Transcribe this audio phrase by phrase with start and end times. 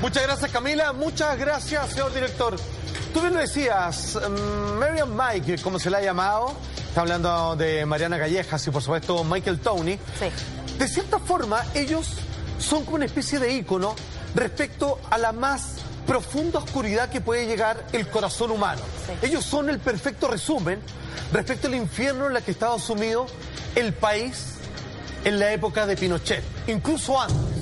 [0.00, 2.56] Muchas gracias Camila, muchas gracias señor director.
[3.12, 6.52] Tú bien lo decías, mm, Marian Mike, como se le ha llamado,
[6.88, 9.98] está hablando de Mariana Gallejas y por supuesto Michael Tony.
[10.18, 10.78] Sí.
[10.78, 12.08] De cierta forma, ellos
[12.58, 13.96] son como una especie de ícono
[14.34, 18.82] respecto a la más profunda oscuridad que puede llegar el corazón humano.
[19.06, 19.26] Sí.
[19.26, 20.78] Ellos son el perfecto resumen
[21.32, 23.26] respecto al infierno en la que estaba sumido
[23.74, 24.56] el país
[25.24, 27.55] en la época de Pinochet, incluso antes.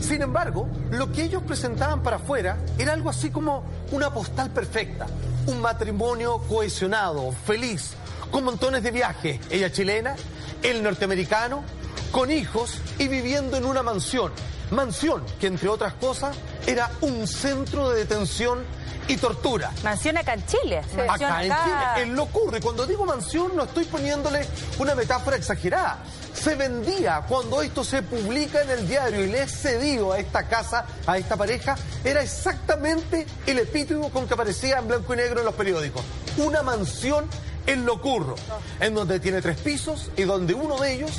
[0.00, 5.06] Sin embargo, lo que ellos presentaban para afuera era algo así como una postal perfecta,
[5.46, 7.94] un matrimonio cohesionado, feliz,
[8.30, 10.16] con montones de viajes, ella chilena,
[10.62, 11.62] él norteamericano,
[12.10, 14.32] con hijos y viviendo en una mansión,
[14.70, 16.36] mansión que entre otras cosas
[16.66, 18.64] era un centro de detención
[19.08, 19.70] y tortura.
[19.84, 20.82] Mansión acá en Chile.
[20.96, 22.60] Mansión Acá en Chile, en lo ocurre.
[22.60, 24.46] Cuando digo mansión no estoy poniéndole
[24.78, 25.98] una metáfora exagerada.
[26.40, 30.46] Se vendía cuando esto se publica en el diario y le es cedido a esta
[30.46, 35.40] casa, a esta pareja, era exactamente el epíteto con que aparecía en blanco y negro
[35.40, 36.02] en los periódicos.
[36.36, 37.26] Una mansión
[37.66, 38.36] en Locurro,
[38.80, 41.10] en donde tiene tres pisos y donde uno de ellos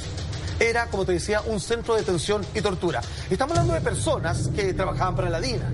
[0.60, 3.02] era, como te decía, un centro de detención y tortura.
[3.30, 5.70] Estamos hablando de personas que trabajaban para la DINA.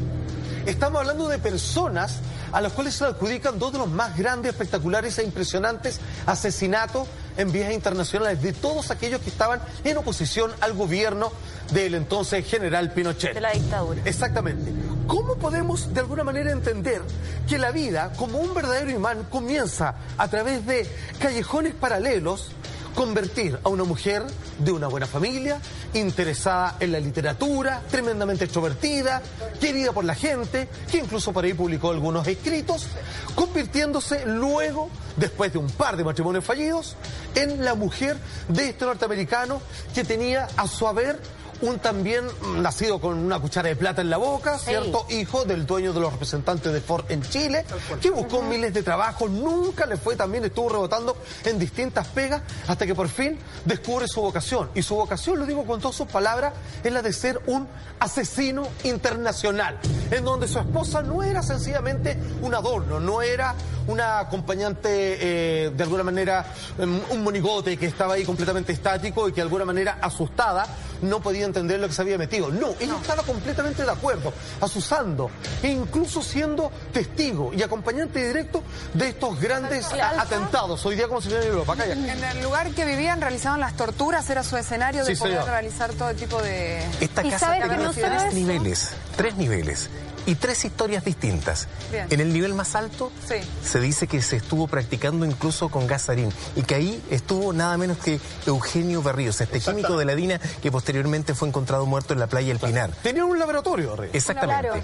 [0.65, 2.19] Estamos hablando de personas
[2.51, 7.51] a las cuales se adjudican dos de los más grandes, espectaculares e impresionantes asesinatos en
[7.51, 11.31] vías internacionales de todos aquellos que estaban en oposición al gobierno
[11.71, 13.33] del entonces general Pinochet.
[13.33, 14.01] De la dictadura.
[14.05, 14.71] Exactamente.
[15.07, 17.01] ¿Cómo podemos de alguna manera entender
[17.47, 20.87] que la vida, como un verdadero imán, comienza a través de
[21.19, 22.49] callejones paralelos
[22.95, 24.23] convertir a una mujer
[24.59, 25.59] de una buena familia,
[25.93, 29.21] interesada en la literatura, tremendamente extrovertida,
[29.59, 32.87] querida por la gente, que incluso por ahí publicó algunos escritos,
[33.35, 36.95] convirtiéndose luego, después de un par de matrimonios fallidos,
[37.35, 38.17] en la mujer
[38.47, 39.61] de este norteamericano
[39.93, 41.19] que tenía a su haber
[41.63, 42.25] un también
[42.57, 45.05] nacido con una cuchara de plata en la boca, ¿cierto?
[45.09, 47.65] Hijo del dueño de los representantes de Ford en Chile,
[48.01, 51.15] que buscó miles de trabajos, nunca le fue también, estuvo rebotando
[51.45, 54.71] en distintas pegas, hasta que por fin descubre su vocación.
[54.75, 56.53] Y su vocación, lo digo con todas sus palabras,
[56.83, 57.65] es la de ser un
[57.99, 59.79] asesino internacional,
[60.11, 63.55] en donde su esposa no era sencillamente un adorno, no era
[63.87, 66.45] una acompañante eh, de alguna manera,
[66.77, 70.65] um, un monigote que estaba ahí completamente estático y que de alguna manera asustada
[71.01, 72.49] no podía entender lo que se había metido.
[72.49, 75.29] No, ella estaba completamente de acuerdo, asusando
[75.61, 80.85] e incluso siendo testigo y acompañante directo de estos grandes a- atentados.
[80.85, 81.93] Hoy día como se llama en Europa, calla.
[81.93, 85.49] En el lugar que vivían realizaban las torturas, era su escenario de Sí, poder señor.
[85.49, 86.83] realizar todo tipo de...
[86.99, 89.89] Esta casa tiene tres niveles, tres niveles
[90.25, 91.67] y tres historias distintas.
[91.91, 92.07] Bien.
[92.09, 93.35] En el nivel más alto Sí.
[93.63, 97.97] se dice que se estuvo practicando incluso con gasarín y que ahí estuvo nada menos
[97.97, 102.27] que Eugenio Berríos, este químico de la DINA que posteriormente fue encontrado muerto en la
[102.27, 102.91] playa El Pinar.
[103.03, 103.95] Tenían un laboratorio.
[104.13, 104.83] Exactamente.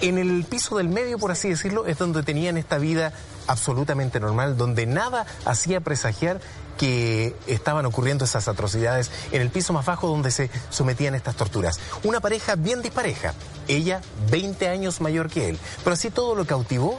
[0.00, 3.12] En el piso del medio, por así decirlo, es donde tenían esta vida
[3.46, 6.40] absolutamente normal, donde nada hacía presagiar
[6.78, 11.78] que estaban ocurriendo esas atrocidades en el piso más bajo donde se sometían estas torturas.
[12.02, 13.34] Una pareja bien dispareja,
[13.68, 14.00] ella
[14.30, 16.98] 20 años mayor que él, pero así todo lo cautivó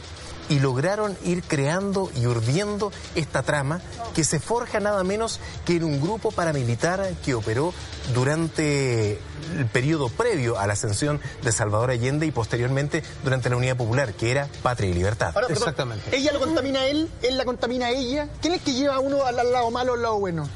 [0.49, 3.81] y lograron ir creando y urdiendo esta trama
[4.13, 7.73] que se forja nada menos que en un grupo paramilitar que operó
[8.13, 9.19] durante
[9.57, 14.13] el periodo previo a la ascensión de Salvador Allende y posteriormente durante la Unidad Popular,
[14.13, 15.31] que era Patria y Libertad.
[15.35, 16.15] Ahora, perdón, Exactamente.
[16.15, 18.29] Ella lo contamina a él, él la contamina a ella.
[18.41, 20.49] ¿Quién es que lleva a uno al, al lado malo o al lado bueno?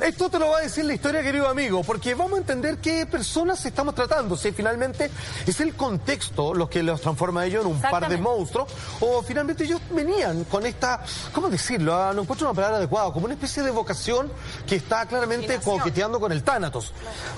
[0.00, 3.06] Esto te lo va a decir la historia, querido amigo, porque vamos a entender qué
[3.06, 4.36] personas estamos tratando.
[4.36, 5.10] Si finalmente
[5.46, 8.68] es el contexto lo que los transforma a ellos en un par de monstruos,
[9.00, 11.02] o finalmente ellos venían con esta,
[11.32, 11.92] ¿cómo decirlo?
[11.92, 14.30] Ah, no encuentro una palabra adecuada, como una especie de vocación
[14.64, 16.92] que está claramente coqueteando con el Tánatos.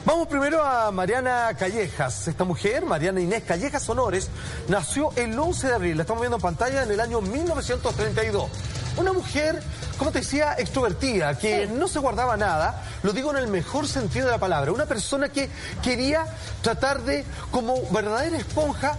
[0.04, 2.28] Vamos primero a Mariana Callejas.
[2.28, 4.28] Esta mujer, Mariana Inés Callejas Honores,
[4.69, 8.50] nació el 11 de abril, la estamos viendo en pantalla, en el año 1932.
[8.99, 9.62] Una mujer,
[9.96, 14.26] como te decía, extrovertida, que no se guardaba nada, lo digo en el mejor sentido
[14.26, 15.49] de la palabra, una persona que
[15.82, 16.26] quería
[16.60, 18.99] tratar de, como verdadera esponja,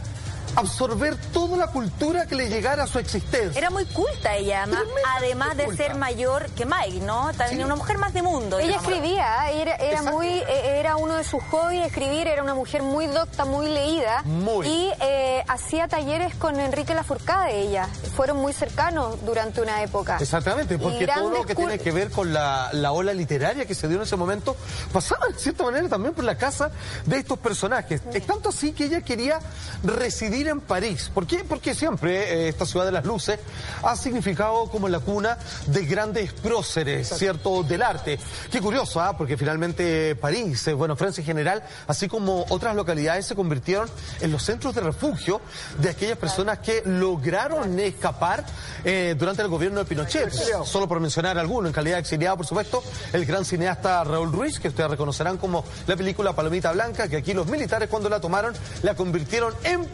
[0.57, 3.57] absorber toda la cultura que le llegara a su existencia.
[3.57, 4.83] Era muy culta ella, además,
[5.17, 5.83] además de culta.
[5.83, 7.31] ser mayor que Mike, ¿no?
[7.33, 7.63] También Sí.
[7.63, 8.57] una mujer más de mundo.
[8.59, 8.87] Ella digamos.
[8.91, 13.05] escribía, era, era muy, eh, era uno de sus hobbies escribir, era una mujer muy
[13.07, 14.23] docta, muy leída.
[14.25, 14.67] Muy.
[14.67, 17.87] Y eh, hacía talleres con Enrique Lafourcade, ella.
[18.15, 20.17] Fueron muy cercanos durante una época.
[20.19, 23.75] Exactamente, Y porque todo lo que tiene que ver con la, la ola literaria que
[23.75, 24.55] se dio en ese momento
[24.91, 26.71] pasaba en cierta manera también por la casa
[27.05, 28.01] de estos personajes.
[28.11, 29.39] Es tanto así que ella quería
[29.83, 31.11] residir en París.
[31.13, 31.43] ¿Por qué?
[31.43, 33.39] Porque siempre eh, esta ciudad de las luces
[33.83, 37.63] ha significado como la cuna de grandes próceres, ¿cierto?
[37.63, 38.19] Del arte.
[38.51, 39.17] Qué curioso, ¿ah?
[39.17, 43.89] Porque finalmente París, eh, bueno, Francia en general, así como otras localidades se convirtieron
[44.21, 45.41] en los centros de refugio
[45.79, 48.45] de aquellas personas que lograron escapar
[48.83, 50.31] eh, durante el gobierno de Pinochet.
[50.63, 52.83] Solo por mencionar alguno, en calidad de exiliado, por supuesto,
[53.13, 57.33] el gran cineasta Raúl Ruiz, que ustedes reconocerán como la película Palomita Blanca, que aquí
[57.33, 58.53] los militares cuando la tomaron
[58.83, 59.85] la convirtieron en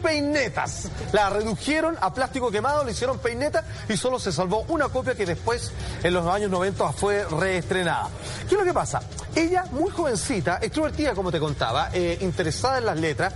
[1.12, 5.24] La redujeron a plástico quemado, le hicieron peineta y solo se salvó una copia que
[5.24, 8.08] después, en los años 90, fue reestrenada.
[8.48, 9.00] ¿Qué es lo que pasa?
[9.34, 13.32] Ella, muy jovencita, extrovertida como te contaba, eh, interesada en las letras,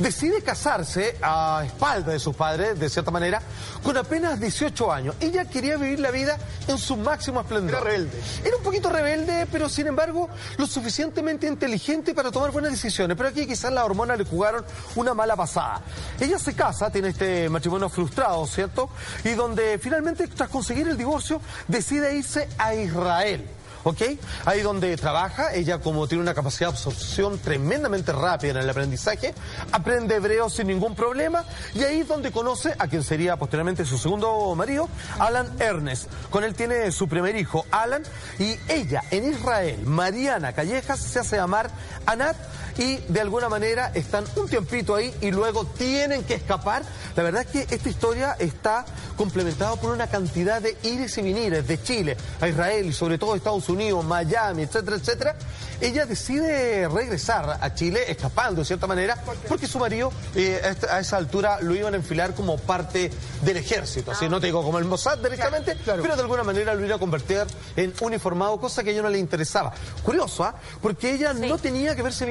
[0.00, 3.40] decide casarse a espalda de sus padres, de cierta manera,
[3.82, 5.14] con apenas 18 años.
[5.20, 7.76] Ella quería vivir la vida en su máximo esplendor.
[7.76, 8.20] Era rebelde.
[8.44, 13.16] Era un poquito rebelde, pero sin embargo lo suficientemente inteligente para tomar buenas decisiones.
[13.16, 14.64] Pero aquí quizás las hormonas le jugaron
[14.96, 15.82] una mala pasada.
[16.20, 18.90] Ella se casa, tiene este matrimonio frustrado, ¿cierto?
[19.24, 23.57] Y donde finalmente, tras conseguir el divorcio, decide irse a Israel.
[23.88, 24.02] ¿Ok?
[24.44, 29.32] Ahí donde trabaja, ella como tiene una capacidad de absorción tremendamente rápida en el aprendizaje,
[29.72, 31.42] aprende hebreo sin ningún problema
[31.74, 36.10] y ahí es donde conoce a quien sería posteriormente su segundo marido, Alan Ernest.
[36.28, 38.02] Con él tiene su primer hijo, Alan,
[38.38, 41.70] y ella en Israel, Mariana Callejas, se hace llamar
[42.04, 42.36] Anat
[42.78, 46.82] y de alguna manera están un tiempito ahí y luego tienen que escapar.
[47.16, 48.86] La verdad es que esta historia está
[49.16, 53.34] complementada por una cantidad de ires y venires de Chile a Israel y sobre todo
[53.34, 55.36] Estados Unidos, Miami, etcétera, etcétera.
[55.80, 59.16] Ella decide regresar a Chile escapando de cierta manera
[59.48, 60.60] porque su marido eh,
[60.90, 63.10] a esa altura lo iban a enfilar como parte
[63.42, 64.12] del ejército.
[64.12, 66.98] Así no te digo como el Mossad directamente, pero de alguna manera lo iba a
[66.98, 67.44] convertir
[67.76, 69.72] en uniformado, cosa que a ella no le interesaba.
[70.04, 70.54] Curioso, ¿ah?
[70.80, 72.24] Porque ella no tenía que verse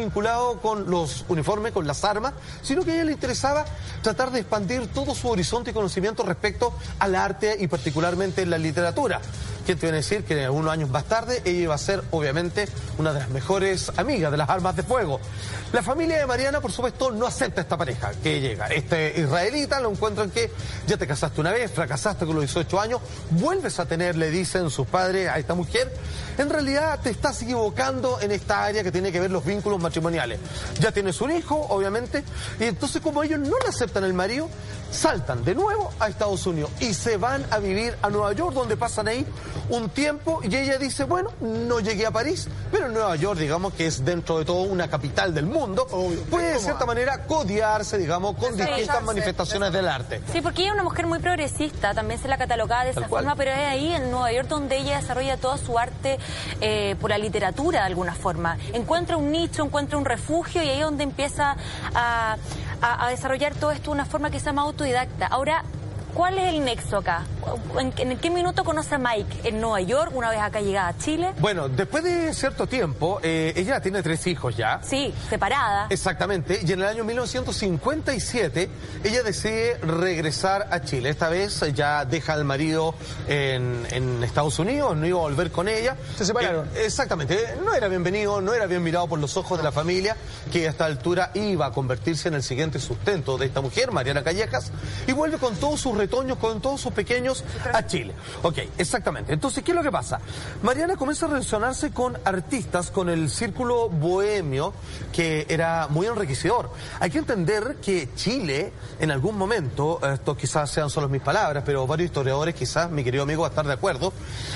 [0.62, 3.66] con los uniformes, con las armas, sino que a ella le interesaba
[4.02, 9.22] tratar de expandir todo su horizonte y conocimiento respecto al arte y particularmente la literatura.
[9.68, 12.70] ¿Quién te viene a decir que unos años más tarde ella iba a ser, obviamente,
[13.00, 15.20] una de las mejores amigas de las armas de fuego?
[15.74, 18.68] La familia de Mariana, por supuesto, no acepta esta pareja que llega.
[18.68, 20.50] Este israelita lo encuentran que
[20.88, 24.70] ya te casaste una vez, fracasaste con los 18 años, vuelves a tener, le dicen
[24.70, 25.94] sus padres a esta mujer,
[26.38, 30.40] en realidad te estás equivocando en esta área que tiene que ver los vínculos matrimoniales.
[30.80, 32.24] Ya tienes un hijo, obviamente,
[32.58, 34.48] y entonces como ellos no le aceptan el marido,
[34.92, 38.78] saltan de nuevo a Estados Unidos y se van a vivir a Nueva York, donde
[38.78, 39.26] pasan ahí
[39.70, 43.88] un tiempo y ella dice, bueno, no llegué a París, pero Nueva York, digamos que
[43.88, 45.88] es dentro de todo una capital del mundo,
[46.30, 50.22] puede de cierta manera codiarse, digamos, con distintas manifestaciones del arte.
[50.32, 53.10] Sí, porque ella es una mujer muy progresista, también se la catalogaba de esa Tal
[53.10, 53.24] cual.
[53.24, 56.18] forma, pero es ahí en Nueva York donde ella desarrolla toda su arte
[56.62, 58.58] eh, por la literatura de alguna forma.
[58.74, 61.56] Encuentra un nicho, encuentra un refugio y ahí es donde empieza
[61.94, 62.38] a,
[62.82, 65.28] a- a desarrollar todo esto de una forma que se llama autodidacta.
[65.28, 65.64] Ahora,
[66.18, 67.26] ¿cuál es el nexo acá?
[67.80, 69.48] ¿En, en qué minuto conoce a Mike?
[69.48, 71.32] ¿En Nueva York, una vez acá llegada a Chile?
[71.38, 74.82] Bueno, después de cierto tiempo, eh, ella tiene tres hijos ya.
[74.82, 75.86] Sí, separada.
[75.92, 78.70] Exactamente, y en el año 1957
[79.04, 81.10] ella decide regresar a Chile.
[81.10, 82.96] Esta vez ya deja al marido
[83.28, 85.96] en, en Estados Unidos, no iba a volver con ella.
[86.18, 86.66] Se separaron.
[86.70, 90.18] Eh, exactamente, no era bienvenido, no era bien mirado por los ojos de la familia,
[90.52, 94.24] que a esta altura iba a convertirse en el siguiente sustento de esta mujer, Mariana
[94.24, 94.72] Callejas,
[95.06, 98.14] y vuelve con todos sus retoños, con todos sus pequeños a Chile.
[98.44, 99.34] Ok, exactamente.
[99.34, 100.20] Entonces, ¿qué es lo que pasa?
[100.64, 104.74] Mariana comienza a relacionarse con artistas, con el círculo bohemio,
[105.12, 106.70] que era muy enriquecedor.
[107.00, 111.86] Hay que entender que Chile, en algún momento, esto quizás sean solo mis palabras, pero
[111.86, 114.14] varios historiadores, quizás, mi querido amigo, va a estar de acuerdo,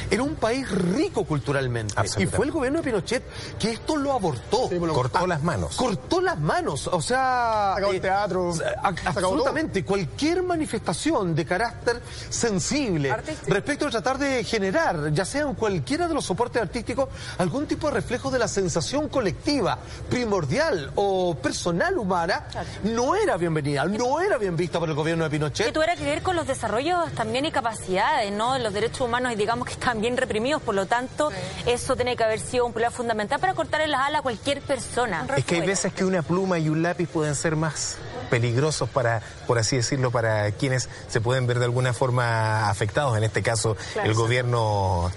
[0.09, 1.93] era un país rico culturalmente.
[2.17, 3.23] Y fue el gobierno de Pinochet
[3.59, 4.69] que esto lo abortó.
[4.69, 5.75] Sí, bueno, Cortó las manos.
[5.75, 7.73] Cortó las manos, o sea...
[7.73, 13.53] Acabó el eh, teatro, a- acabó absolutamente, cualquier manifestación de carácter sensible Artístico.
[13.53, 17.87] respecto a tratar de generar, ya sea en cualquiera de los soportes artísticos, algún tipo
[17.87, 19.77] de reflejo de la sensación colectiva,
[20.09, 22.45] primordial o personal humana,
[22.83, 25.73] no era bienvenida, no era bien vista por el gobierno de que Pinochet.
[25.73, 28.57] tuviera que ver con los desarrollos también y capacidades, ¿no?
[28.59, 31.31] Los derechos humanos, y digamos que están bien reprimidos, por lo tanto,
[31.65, 35.25] eso tiene que haber sido un problema fundamental para cortarle las alas a cualquier persona.
[35.35, 37.97] Es que hay veces que una pluma y un lápiz pueden ser más.
[38.29, 43.17] Peligrosos para, por así decirlo, para quienes se pueden ver de alguna forma afectados.
[43.17, 45.11] En este caso, el gobierno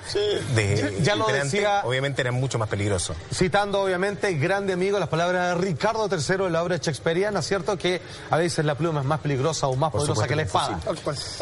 [0.54, 3.14] de Ya lo decía- obviamente era mucho más peligroso.
[3.32, 7.76] Citando, obviamente, grande amigo, las palabras de Ricardo III de la obra shakespeariana, ¿cierto?
[7.76, 10.42] Que a veces la pluma es más peligrosa o más Por poderosa supuesto que la
[10.42, 10.78] espada.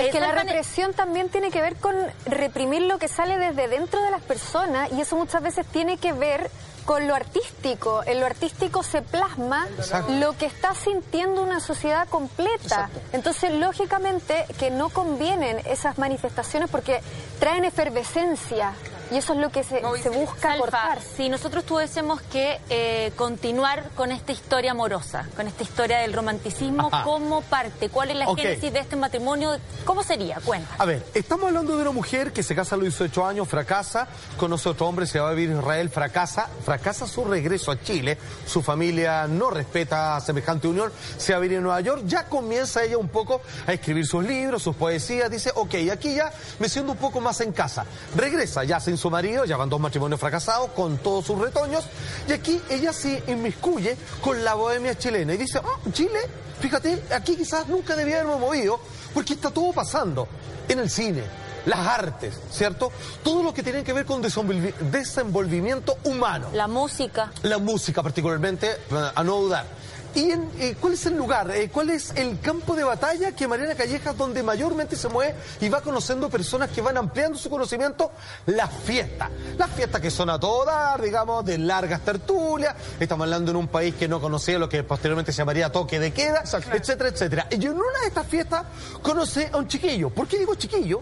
[0.04, 1.94] Es que la represión también tiene que ver con
[2.26, 6.12] reprimir lo que sale desde dentro de las personas y eso muchas veces tiene que
[6.12, 6.50] ver
[6.84, 8.02] con lo artístico.
[8.04, 10.12] En lo artístico se plasma Exacto.
[10.12, 12.90] lo que está sintiendo una sociedad completa.
[13.12, 17.00] Entonces, lógicamente, que no convienen esas manifestaciones porque
[17.38, 18.72] traen efervescencia
[19.10, 20.98] y eso es lo que se, se busca Salfa, cortar.
[21.16, 26.88] si nosotros tuviésemos que eh, continuar con esta historia amorosa, con esta historia del romanticismo
[26.92, 27.04] Ajá.
[27.04, 29.56] como parte, ¿cuál es la génesis de este matrimonio?
[29.84, 30.40] ¿Cómo sería?
[30.44, 30.74] Cuenta.
[30.78, 34.08] A ver, estamos hablando de una mujer que se casa a los 18 años, fracasa,
[34.38, 37.80] conoce a otro hombre, se va a vivir a Israel, fracasa, fracasa su regreso a
[37.80, 42.24] Chile, su familia no respeta semejante unión, se va a vivir en Nueva York, ya
[42.26, 46.68] comienza ella un poco a escribir sus libros, sus poesías, dice, ok, aquí ya me
[46.68, 47.84] siento un poco más en casa.
[48.16, 51.84] Regresa ya sin su marido, ya van dos matrimonios fracasados, con todos sus retoños,
[52.28, 56.20] y aquí ella se inmiscuye con la bohemia chilena y dice, oh, Chile,
[56.60, 58.78] fíjate, aquí quizás nunca debía haberme movido,
[59.12, 60.28] porque está todo pasando
[60.68, 61.24] en el cine,
[61.66, 62.92] las artes, ¿cierto?
[63.24, 66.48] Todo lo que tiene que ver con desenvolvi- desenvolvimiento humano.
[66.52, 67.32] La música.
[67.42, 68.70] La música particularmente,
[69.14, 69.81] a no dudar.
[70.14, 73.48] ¿Y en, eh, cuál es el lugar, eh, cuál es el campo de batalla que
[73.48, 78.10] Mariana Callejas donde mayormente se mueve y va conociendo personas que van ampliando su conocimiento?
[78.46, 79.30] Las fiestas.
[79.56, 82.74] Las fiestas que son a todo dar, digamos, de largas tertulias.
[83.00, 86.12] Estamos hablando en un país que no conocía lo que posteriormente se llamaría toque de
[86.12, 87.46] queda, etcétera, etcétera.
[87.50, 88.64] Y en una de estas fiestas
[89.00, 90.10] conoce a un chiquillo.
[90.10, 91.00] ¿Por qué digo chiquillo?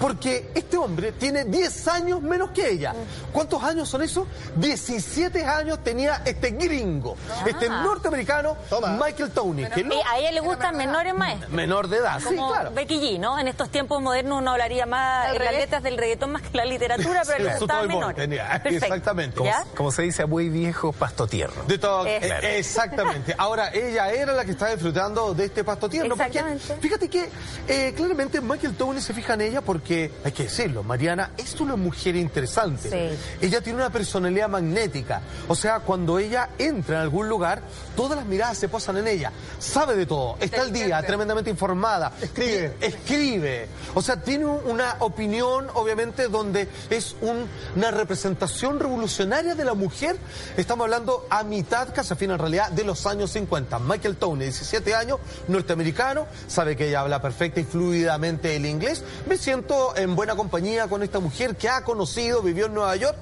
[0.00, 2.94] Porque este hombre tiene 10 años menos que ella.
[3.32, 4.26] ¿Cuántos años son esos?
[4.56, 8.98] 17 años tenía este gringo, este norteamericano, Toma.
[9.02, 11.50] Michael Tony, que no- Y a ella le gustan menores maestros.
[11.50, 12.20] menor de edad.
[12.20, 12.70] Sí, claro.
[12.72, 13.38] Becky G, ¿no?
[13.38, 16.64] En estos tiempos modernos uno hablaría más en las letras del reggaetón más que la
[16.64, 18.64] literatura, pero le Eso gustaban todo el mundo menores.
[18.82, 19.36] exactamente.
[19.36, 19.64] Como, ¿Ya?
[19.76, 21.62] como se dice a muy viejo, pasto tierno.
[21.66, 22.18] De todo, Eh.
[22.22, 23.34] eh, exactamente.
[23.38, 26.16] Ahora, ella era la que estaba disfrutando de este pasto tierno.
[26.16, 26.42] porque
[26.80, 27.28] fíjate que
[27.66, 31.76] eh, claramente Michael Tony se fija en ella porque, hay que decirlo, Mariana es una
[31.76, 32.90] mujer interesante.
[32.90, 33.18] Sí.
[33.46, 35.20] Ella tiene una personalidad magnética.
[35.48, 37.62] O sea, cuando ella entra en algún lugar,
[37.96, 39.32] todas las miradas se posan en ella.
[39.58, 42.12] Sabe de todo, está al día, tremendamente informada.
[42.22, 42.76] Escribe.
[42.80, 43.68] Escribe.
[43.94, 49.74] O sea, tiene un- una opinión, obviamente, donde es un- una representación revolucionaria de la
[49.74, 50.16] mujer.
[50.56, 53.80] Estamos hablando a mitad, casi a fin en realidad, de los años 50.
[53.80, 55.18] Michael Tony, 17 años,
[55.48, 59.02] norteamericano, sabe que ella habla perfecta y fluidamente el inglés.
[59.26, 63.16] Me siento en buena compañía con esta mujer que ha conocido, vivió en Nueva York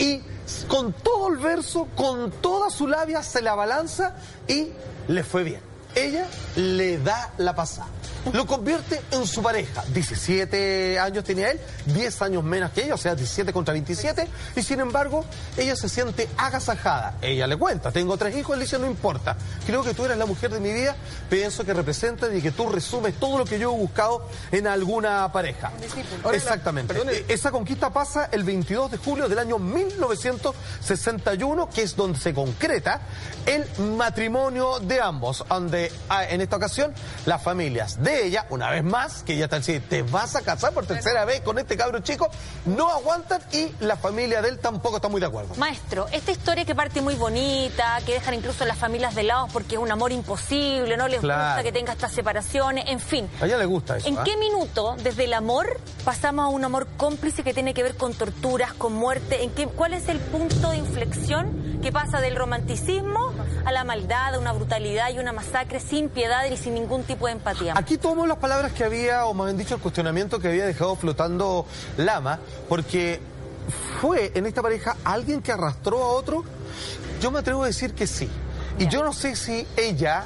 [0.00, 0.22] y
[0.66, 4.16] con todo el verso, con toda su labia, se la balanza
[4.48, 4.68] y
[5.06, 5.60] le fue bien.
[5.94, 6.26] Ella
[6.56, 7.88] le da la pasada.
[8.32, 9.84] Lo convierte en su pareja.
[9.92, 14.28] 17 años tenía él, 10 años menos que ella, o sea, 17 contra 27.
[14.56, 15.24] Y sin embargo,
[15.56, 17.14] ella se siente agasajada.
[17.22, 19.36] Ella le cuenta, tengo tres hijos, él le dice, no importa.
[19.66, 20.94] Creo que tú eres la mujer de mi vida,
[21.28, 25.30] pienso que representas y que tú resumes todo lo que yo he buscado en alguna
[25.32, 25.70] pareja.
[26.22, 26.94] Ahora, Exactamente.
[26.94, 27.12] perdone.
[27.12, 32.34] Eh, Esa conquista pasa el 22 de julio del año 1961, que es donde se
[32.34, 33.00] concreta
[33.46, 36.92] el matrimonio de ambos, donde ah, en esta ocasión
[37.26, 40.72] las familias de ella, una vez más, que ya está así, te vas a casar
[40.72, 42.28] por tercera vez con este cabro chico,
[42.66, 45.54] no aguantan y la familia de él tampoco está muy de acuerdo.
[45.56, 49.76] Maestro, esta historia que parte muy bonita, que dejan incluso las familias de lado porque
[49.76, 51.44] es un amor imposible, no les Claro.
[51.54, 53.28] gusta que tenga estas separaciones, en fin.
[53.40, 54.08] A ella le gusta eso.
[54.08, 54.22] ¿En ¿ah?
[54.24, 58.14] qué minuto, desde el amor, pasamos a un amor cómplice que tiene que ver con
[58.14, 59.42] torturas, con muerte?
[59.42, 63.32] ¿En qué, ¿Cuál es el punto de inflexión que pasa del romanticismo
[63.64, 67.26] a la maldad, a una brutalidad y una masacre sin piedad y sin ningún tipo
[67.26, 67.74] de empatía?
[67.76, 70.96] Aquí tomo las palabras que había, o más bien dicho, el cuestionamiento que había dejado
[70.96, 72.38] flotando Lama,
[72.68, 73.20] porque
[74.00, 76.44] fue en esta pareja alguien que arrastró a otro.
[77.20, 78.28] Yo me atrevo a decir que sí.
[78.78, 80.24] Y yo no sé si ella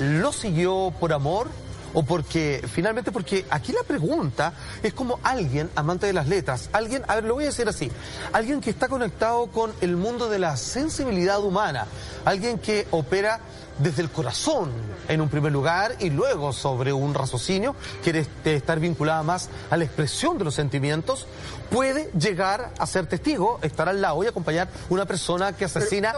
[0.00, 1.48] lo siguió por amor
[1.94, 4.52] o porque, finalmente, porque aquí la pregunta
[4.82, 7.90] es como alguien, amante de las letras, alguien, a ver, lo voy a decir así,
[8.32, 11.86] alguien que está conectado con el mundo de la sensibilidad humana,
[12.24, 13.40] alguien que opera
[13.78, 14.70] desde el corazón
[15.08, 19.84] en un primer lugar y luego sobre un raciocinio, quiere estar vinculada más a la
[19.84, 21.26] expresión de los sentimientos,
[21.70, 26.14] puede llegar a ser testigo, estar al lado y acompañar una persona que asesina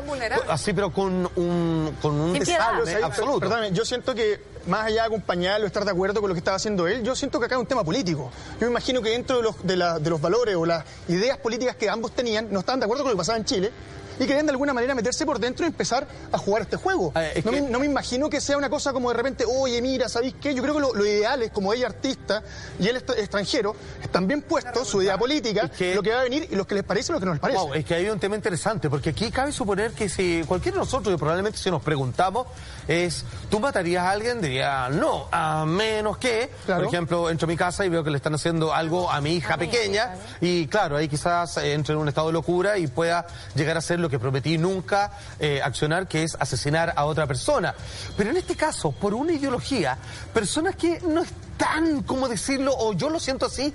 [0.48, 3.40] así pero con un, con un desarme absoluto.
[3.40, 6.56] Perdóname, yo siento que más allá de acompañarlo, estar de acuerdo con lo que estaba
[6.56, 8.30] haciendo él, yo siento que acá es un tema político.
[8.60, 11.38] Yo me imagino que dentro de los, de, la- de los valores o las ideas
[11.38, 13.72] políticas que ambos tenían, no estaban de acuerdo con lo que pasaba en Chile,
[14.20, 17.12] y querían de alguna manera meterse por dentro y empezar a jugar este juego.
[17.14, 17.50] No, que...
[17.50, 20.54] me, no, me, imagino que sea una cosa como de repente, oye, mira, ¿sabéis qué?
[20.54, 22.42] Yo creo que lo, lo ideal es como ella artista
[22.78, 25.94] y él extranjero, están bien puestos, su idea política, que...
[25.94, 27.40] lo que va a venir y lo que les parece y lo que no les
[27.40, 27.60] parece.
[27.60, 30.80] Wow, es que hay un tema interesante, porque aquí cabe suponer que si cualquiera de
[30.80, 32.46] nosotros, y probablemente si nos preguntamos,
[32.86, 34.42] es, ¿tú matarías a alguien?
[34.42, 36.82] Diría, no, a menos que, claro.
[36.82, 39.32] por ejemplo, entro a mi casa y veo que le están haciendo algo a mi
[39.32, 43.26] hija a pequeña, y claro, ahí quizás entre en un estado de locura y pueda
[43.54, 47.74] llegar a hacer lo que prometí nunca eh, accionar, que es asesinar a otra persona.
[48.16, 49.96] Pero en este caso, por una ideología,
[50.34, 53.72] personas que no están, como decirlo, o yo lo siento así,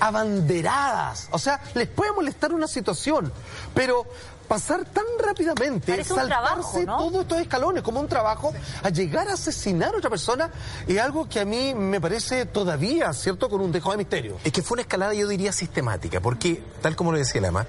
[0.00, 1.28] abanderadas.
[1.30, 3.32] O sea, les puede molestar una situación,
[3.74, 4.06] pero
[4.48, 6.98] pasar tan rápidamente, Parece saltarse trabajo, ¿no?
[6.98, 10.50] todos estos escalones como un trabajo, a llegar a asesinar a otra persona,
[10.86, 14.36] es algo que a mí me parece todavía, ¿cierto?, con un dejo de misterio.
[14.44, 17.66] Es que fue una escalada, yo diría, sistemática, porque, tal como lo decía Lama,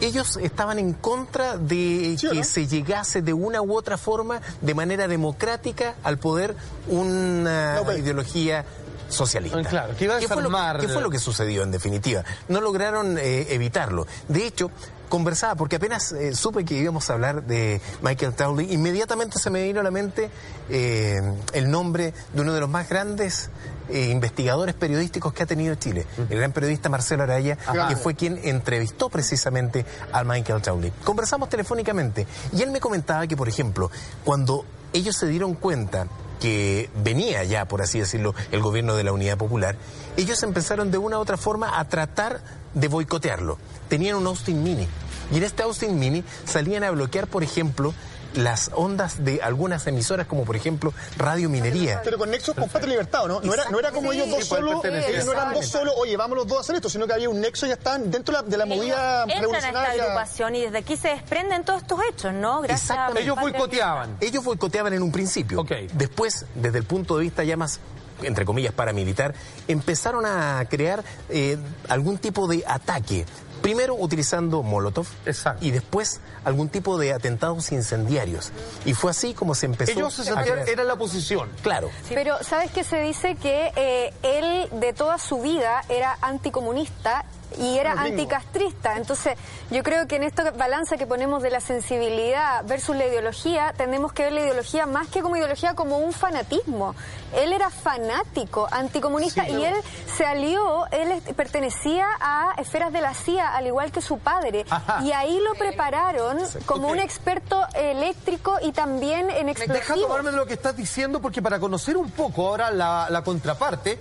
[0.00, 2.44] ellos estaban en contra de ¿Sí, que no?
[2.44, 6.54] se llegase de una u otra forma, de manera democrática, al poder
[6.88, 8.64] una no, ideología
[9.08, 9.62] socialista.
[9.62, 12.24] Claro, que iba a ¿Qué, fue lo, ¿Qué fue lo que sucedió en definitiva?
[12.48, 14.06] No lograron eh, evitarlo.
[14.28, 14.70] De hecho,
[15.08, 19.62] conversaba, porque apenas eh, supe que íbamos a hablar de Michael Townley, inmediatamente se me
[19.62, 20.30] vino a la mente
[20.68, 21.20] eh,
[21.52, 23.50] el nombre de uno de los más grandes
[23.88, 27.88] eh, investigadores periodísticos que ha tenido Chile, el gran periodista Marcelo Araya, Ajá.
[27.88, 30.92] que fue quien entrevistó precisamente al Michael Townley.
[31.04, 33.90] Conversamos telefónicamente y él me comentaba que, por ejemplo,
[34.24, 36.06] cuando ellos se dieron cuenta
[36.40, 39.76] que venía ya, por así decirlo, el gobierno de la Unidad Popular,
[40.16, 42.40] ellos empezaron de una u otra forma a tratar
[42.74, 43.58] de boicotearlo.
[43.88, 44.86] Tenían un Austin Mini
[45.32, 47.94] y en este Austin Mini salían a bloquear, por ejemplo,
[48.34, 52.00] las ondas de algunas emisoras como por ejemplo Radio Minería.
[52.02, 53.40] Pero con nexos con Patria Libertad, ¿no?
[53.40, 56.16] No era, no era como sí, ellos dos solos, ellos no eran dos solos, oye,
[56.16, 58.34] vamos los dos a hacer esto, sino que había un nexo y ya estaban dentro
[58.34, 59.68] de la, de la movida ellos revolucionaria.
[59.68, 62.60] Entran a esta agrupación y desde aquí se desprenden todos estos hechos, ¿no?
[62.60, 63.22] Gracias Exactamente.
[63.22, 64.16] Ellos boicoteaban.
[64.20, 65.60] Ellos boicoteaban en un principio.
[65.60, 65.88] Okay.
[65.92, 67.80] Después, desde el punto de vista ya más
[68.22, 69.34] entre comillas, paramilitar,
[69.68, 73.26] empezaron a crear eh, algún tipo de ataque
[73.64, 75.64] primero utilizando Molotov Exacto.
[75.64, 78.52] y después algún tipo de atentados incendiarios.
[78.84, 81.48] Y fue así como se empezó Ellos se sentían, era la oposición.
[81.62, 81.88] Claro.
[82.06, 82.12] Sí.
[82.14, 83.36] Pero ¿sabes qué se dice?
[83.36, 87.24] Que eh, él de toda su vida era anticomunista
[87.58, 88.96] y era anticastrista.
[88.96, 89.36] Entonces,
[89.70, 94.12] yo creo que en esta balanza que ponemos de la sensibilidad versus la ideología, tenemos
[94.12, 96.94] que ver la ideología más que como ideología, como un fanatismo.
[97.34, 99.74] Él era fanático, anticomunista, sí, y él
[100.16, 104.64] se alió, él pertenecía a esferas de la CIA, al igual que su padre.
[104.70, 105.02] Ajá.
[105.02, 106.98] Y ahí lo prepararon como okay.
[106.98, 109.88] un experto eléctrico y también en explosivos.
[109.88, 113.98] Deja tomarme lo que estás diciendo, porque para conocer un poco ahora la, la contraparte,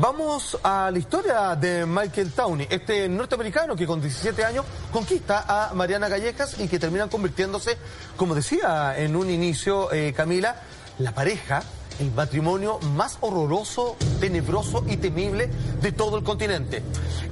[0.00, 5.74] Vamos a la historia de Michael Towney, este norteamericano que con 17 años conquista a
[5.74, 7.76] Mariana Gallejas y que termina convirtiéndose,
[8.16, 10.56] como decía en un inicio eh, Camila,
[11.00, 11.62] la pareja,
[11.98, 15.50] el matrimonio más horroroso, tenebroso y temible
[15.82, 16.82] de todo el continente.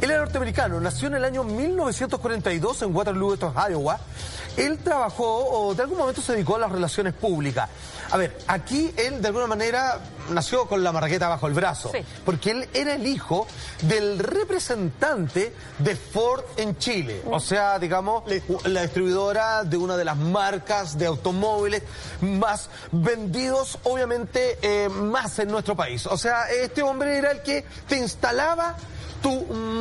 [0.03, 3.39] Él era norteamericano, nació en el año 1942 en Waterloo,
[3.71, 3.99] Iowa.
[4.59, 7.71] Él trabajó o de algún momento se dedicó a las relaciones públicas.
[8.11, 11.99] A ver, aquí él de alguna manera nació con la marraqueta bajo el brazo, sí.
[12.25, 13.47] porque él era el hijo
[13.83, 18.25] del representante de Ford en Chile, o sea, digamos,
[18.65, 21.83] la distribuidora de una de las marcas de automóviles
[22.21, 26.07] más vendidos, obviamente, eh, más en nuestro país.
[26.07, 28.77] O sea, este hombre era el que te instalaba
[29.23, 29.31] tu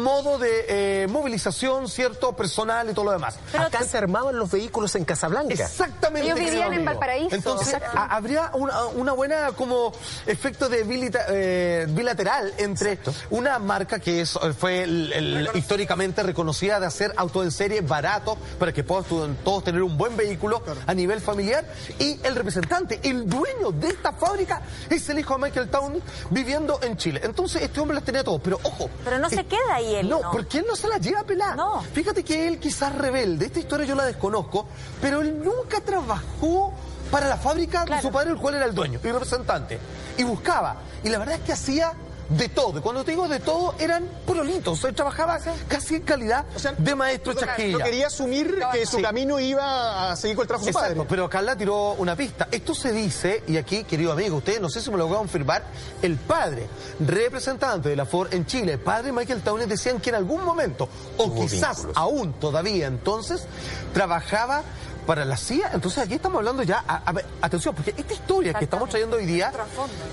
[0.07, 0.65] modo de
[1.03, 3.35] eh, movilización, cierto, personal y todo lo demás.
[3.51, 5.53] Pero Acá se armaban los vehículos en Casablanca.
[5.53, 6.27] Exactamente.
[6.27, 7.35] Ellos vivían en Valparaíso.
[7.35, 9.91] Entonces, a, habría una, una, buena como
[10.25, 13.13] efecto de bilita, eh, bilateral entre Exacto.
[13.31, 18.37] una marca que es, fue el, el, históricamente reconocida de hacer auto en serie barato
[18.59, 20.81] para que puedan todos tener un buen vehículo claro.
[20.85, 21.65] a nivel familiar
[21.99, 26.79] y el representante, el dueño de esta fábrica es el hijo de Michael Town viviendo
[26.81, 27.21] en Chile.
[27.23, 28.89] Entonces, este hombre las tenía todo, pero ojo.
[29.03, 30.09] Pero no se queda ahí él.
[30.09, 31.55] No, no, porque él no se la lleva a pelar.
[31.55, 31.81] No.
[31.81, 34.67] Fíjate que él quizás rebelde, esta historia yo la desconozco,
[35.01, 36.73] pero él nunca trabajó
[37.11, 38.01] para la fábrica claro.
[38.01, 39.79] de su padre, el cual era el dueño y representante.
[40.17, 40.77] Y buscaba.
[41.03, 41.93] Y la verdad es que hacía
[42.29, 42.81] de todo.
[42.81, 44.83] Cuando te digo de todo, eran prolitos.
[44.83, 47.77] Él trabajaba casi en calidad o sea, de maestro no, chasquilla.
[47.77, 49.03] No quería asumir que su sí.
[49.03, 51.05] camino iba a seguir con el trabajo de su padre.
[51.07, 52.47] Pero Carla tiró una pista.
[52.51, 55.19] Esto se dice, y aquí, querido amigo, usted no sé si me lo voy a
[55.19, 55.63] confirmar,
[56.01, 56.67] el padre,
[56.99, 60.89] representante de la Ford en Chile, el padre Michael Townes, decían que en algún momento,
[61.17, 61.97] o quizás vínculos.
[61.97, 63.45] aún todavía entonces,
[63.93, 64.63] trabajaba
[65.07, 65.71] para la CIA.
[65.73, 69.25] Entonces aquí estamos hablando ya, a, ver, atención, porque esta historia que estamos trayendo hoy
[69.25, 69.51] día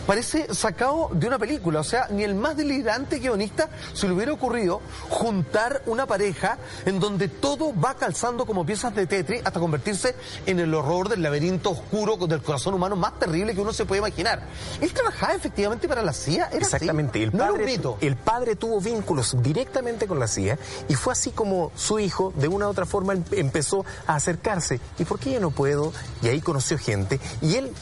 [0.07, 1.81] parece sacado de una película.
[1.81, 4.81] O sea, ni el más delirante guionista se le hubiera ocurrido
[5.11, 10.15] juntar una pareja en donde todo va calzando como piezas de Tetris hasta convertirse
[10.47, 13.99] en el horror del laberinto oscuro del corazón humano más terrible que uno se puede
[13.99, 14.43] imaginar.
[14.81, 16.49] Él trabajaba efectivamente para la CIA.
[16.53, 17.23] ¿Era Exactamente.
[17.23, 20.57] El, padre, el padre tuvo vínculos directamente con la CIA
[20.89, 24.81] y fue así como su hijo, de una u otra forma, em, empezó a acercarse.
[24.99, 25.93] ¿Y por qué yo no puedo?
[26.23, 27.73] Y ahí conoció gente y él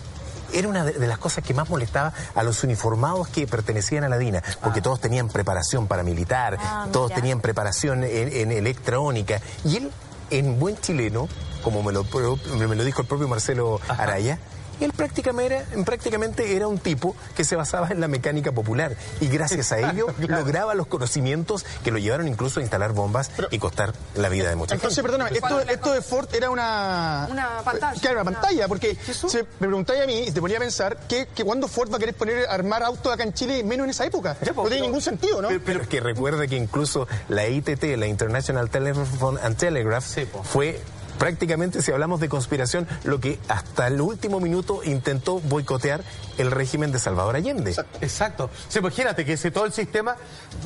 [0.53, 4.19] era una de, las cosas que más molestaba a los uniformados que pertenecían a la
[4.19, 4.83] DINA, porque ah.
[4.83, 9.91] todos tenían preparación paramilitar, ah, todos tenían preparación en, electrónica, y él,
[10.31, 11.29] en buen chileno,
[11.62, 14.38] como me lo, me lo dijo el propio Marcelo Araya,
[14.80, 19.72] él prácticamente, prácticamente era un tipo que se basaba en la mecánica popular y gracias
[19.72, 24.28] a ello lograba los conocimientos que lo llevaron incluso a instalar bombas y costar la
[24.28, 27.28] vida de mucha Entonces, perdóname, esto, de Ford era una...
[27.30, 28.00] Una pantalla.
[28.00, 31.26] Claro, una pantalla, porque se, me preguntáis a mí y te ponía a pensar que,
[31.35, 34.04] que cuando Ford va a querer poner armar autos acá en Chile, menos en esa
[34.04, 34.37] época.
[34.46, 35.48] no pues, tiene ningún sentido, ¿no?
[35.64, 40.04] Pero, es que recuerde que incluso la ITT, la International Telephone and Telegraph,
[40.44, 40.80] fue
[41.18, 46.03] prácticamente, si hablamos de conspiración, lo que hasta el último minuto intentó boicotear
[46.38, 47.75] el régimen de Salvador Allende.
[48.01, 48.51] Exacto.
[48.68, 50.16] Sí, pues imagínate que ese todo el sistema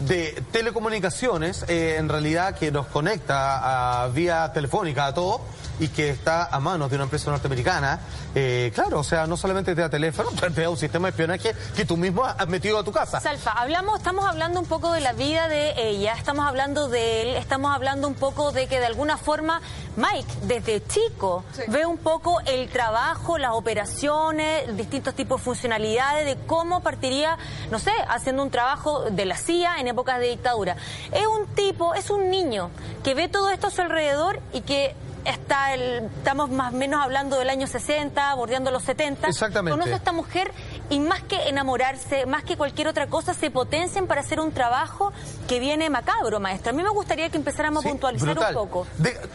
[0.07, 5.41] de telecomunicaciones, eh, en realidad, que nos conecta a, vía telefónica a todo,
[5.79, 8.01] y que está a manos de una empresa norteamericana,
[8.35, 11.55] eh, claro, o sea, no solamente te da teléfono, te da un sistema de espionaje
[11.75, 13.21] que tú mismo has metido a tu casa.
[13.21, 17.37] Salfa, hablamos, estamos hablando un poco de la vida de ella, estamos hablando de él,
[17.37, 19.61] estamos hablando un poco de que de alguna forma
[19.97, 26.37] Mike, desde chico, ve un poco el trabajo, las operaciones, distintos tipos de funcionalidades, de
[26.47, 27.39] cómo partiría,
[27.71, 30.77] no sé, haciendo un trabajo de la CIA en épocas de dictadura.
[31.13, 32.71] Es un tipo, es un niño
[33.03, 34.95] que ve todo esto a su alrededor y que
[35.27, 39.29] está el, estamos más o menos hablando del año 60, bordeando los 70.
[39.29, 39.73] Exactamente.
[39.73, 40.53] Conoce a esta mujer
[40.91, 45.13] y más que enamorarse, más que cualquier otra cosa, se potencian para hacer un trabajo
[45.49, 46.71] que viene macabro, maestro.
[46.71, 48.87] A mí me gustaría que empezáramos a puntualizar un poco.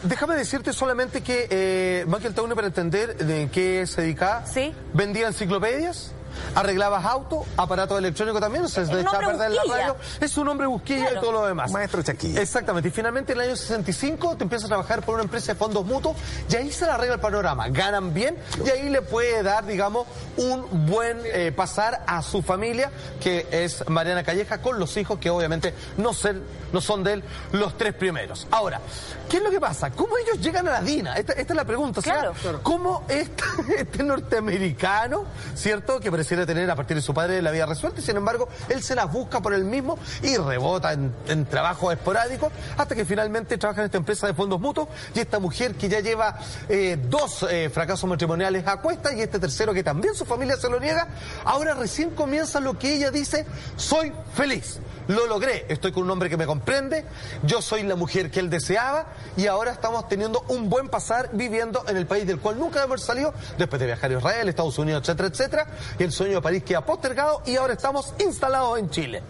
[0.02, 4.74] déjame decirte solamente que eh, Michael Taune, para entender en qué se dedicaba, ¿Sí?
[4.92, 6.12] vendía enciclopedias
[6.54, 9.96] arreglabas auto, aparato electrónico también, se echaba a perder la radio.
[10.20, 11.70] Es un hombre busquilla y todo lo demás.
[11.70, 12.40] Maestro Chaquilla.
[12.40, 12.88] Exactamente.
[12.88, 15.84] Y finalmente en el año 65 te empiezas a trabajar por una empresa de fondos
[15.84, 16.16] mutuos
[16.48, 17.68] y ahí se le arregla el panorama.
[17.68, 22.90] Ganan bien y ahí le puede dar, digamos, un buen eh, pasar a su familia,
[23.20, 26.40] que es Mariana Calleja, con los hijos que obviamente no, ser,
[26.72, 28.46] no son de él los tres primeros.
[28.50, 28.80] Ahora,
[29.28, 29.90] ¿qué es lo que pasa?
[29.90, 31.16] ¿Cómo ellos llegan a la DINA?
[31.16, 32.00] Esta, es la pregunta.
[32.00, 32.32] claro.
[32.62, 33.44] ¿cómo este,
[33.78, 38.04] este norteamericano, cierto, que pareciera tener a partir de su padre la vida resuelta y
[38.04, 42.52] sin embargo él se las busca por él mismo y rebota en, en trabajos esporádicos
[42.78, 45.98] hasta que finalmente trabaja en esta empresa de fondos mutuos y esta mujer que ya
[45.98, 50.56] lleva eh, dos eh, fracasos matrimoniales a cuesta y este tercero que también su familia
[50.56, 51.08] se lo niega,
[51.44, 54.78] ahora recién comienza lo que ella dice, soy feliz.
[55.08, 57.04] Lo logré, estoy con un hombre que me comprende,
[57.42, 61.84] yo soy la mujer que él deseaba y ahora estamos teniendo un buen pasar viviendo
[61.88, 65.02] en el país del cual nunca hemos salido después de viajar a Israel, Estados Unidos,
[65.02, 65.66] etcétera, etcétera.
[65.98, 69.22] Y el sueño de París queda postergado y ahora estamos instalados en Chile.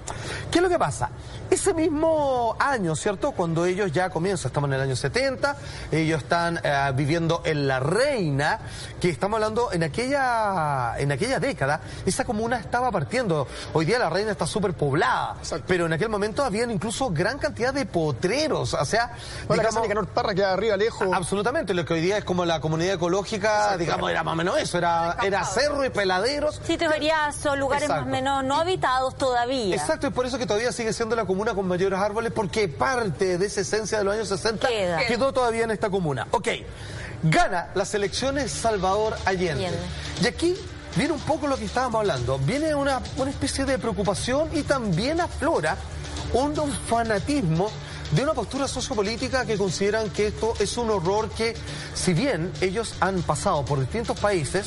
[0.50, 1.10] ¿Qué es lo que pasa?
[1.52, 3.32] Ese mismo año, ¿cierto?
[3.32, 5.54] Cuando ellos ya comienzan, estamos en el año 70,
[5.90, 8.58] ellos están eh, viviendo en La Reina,
[8.98, 13.46] que estamos hablando en aquella, en aquella década, esa comuna estaba partiendo.
[13.74, 15.36] Hoy día La Reina está súper poblada,
[15.66, 19.08] pero en aquel momento habían incluso gran cantidad de potreros, o sea...
[19.46, 21.06] No, digamos, la casa Parra queda arriba, lejos.
[21.12, 24.56] Absolutamente, lo que hoy día es como la comunidad ecológica, digamos, era más o menos
[24.58, 26.62] eso, era, era cerro y peladeros.
[26.64, 26.88] Sí, te
[27.38, 29.76] son lugares más o menos no habitados todavía.
[29.76, 33.36] Exacto, y por eso que todavía sigue siendo la comuna con mayores árboles porque parte
[33.38, 34.68] de esa esencia de los años 60
[35.08, 36.28] quedó todavía en esta comuna.
[36.30, 36.48] Ok,
[37.24, 39.68] gana las elecciones Salvador Allende.
[40.22, 40.54] Y aquí
[40.96, 42.38] viene un poco lo que estábamos hablando.
[42.38, 45.76] Viene una, una especie de preocupación y también aflora
[46.32, 46.54] un
[46.88, 47.70] fanatismo
[48.12, 51.54] de una postura sociopolítica que consideran que esto es un horror que,
[51.94, 54.66] si bien ellos han pasado por distintos países,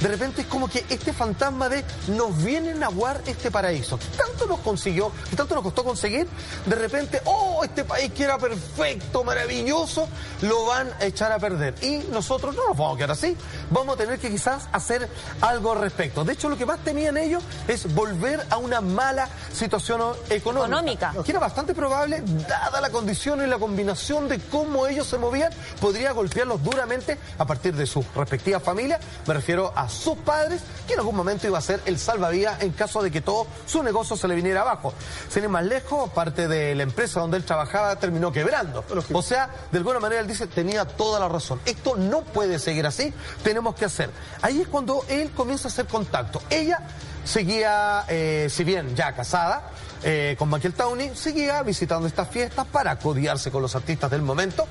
[0.00, 4.06] de repente es como que este fantasma de nos vienen a guardar este paraíso, que
[4.08, 6.26] tanto nos consiguió, que tanto nos costó conseguir,
[6.66, 10.08] de repente, oh, este país que era perfecto, maravilloso,
[10.42, 11.74] lo van a echar a perder.
[11.82, 13.36] Y nosotros no nos vamos a quedar así,
[13.70, 15.08] vamos a tener que quizás hacer
[15.40, 16.24] algo al respecto.
[16.24, 21.30] De hecho, lo que más temían ellos es volver a una mala situación económica, que
[21.30, 26.12] era bastante probable, dada la condición y la combinación de cómo ellos se movían, podría
[26.12, 29.00] golpearlos duramente a partir de sus respectivas familias.
[29.26, 32.72] Me refiero a sus padres, que en algún momento iba a ser el salvavidas en
[32.72, 34.92] caso de que todo su negocio se le viniera abajo.
[35.28, 38.84] Sin ir más lejos, parte de la empresa donde él trabajaba terminó quebrando.
[39.12, 41.60] O sea, de alguna manera él dice, tenía toda la razón.
[41.64, 44.10] Esto no puede seguir así, tenemos que hacer.
[44.42, 46.40] Ahí es cuando él comienza a hacer contacto.
[46.50, 46.80] Ella
[47.24, 49.70] seguía, eh, si bien ya casada,
[50.08, 54.64] eh, con Michael Towney, seguía visitando estas fiestas para codiarse con los artistas del momento.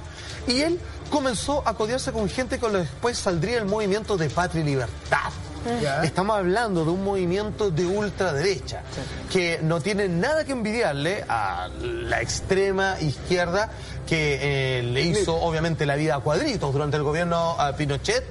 [0.47, 4.65] Y él comenzó a codiarse con gente que después saldría el movimiento de Patria y
[4.65, 5.33] Libertad.
[6.03, 8.83] Estamos hablando de un movimiento de ultraderecha
[9.29, 13.71] que no tiene nada que envidiarle a la extrema izquierda
[14.07, 18.23] que eh, le hizo obviamente la vida a cuadritos durante el gobierno a Pinochet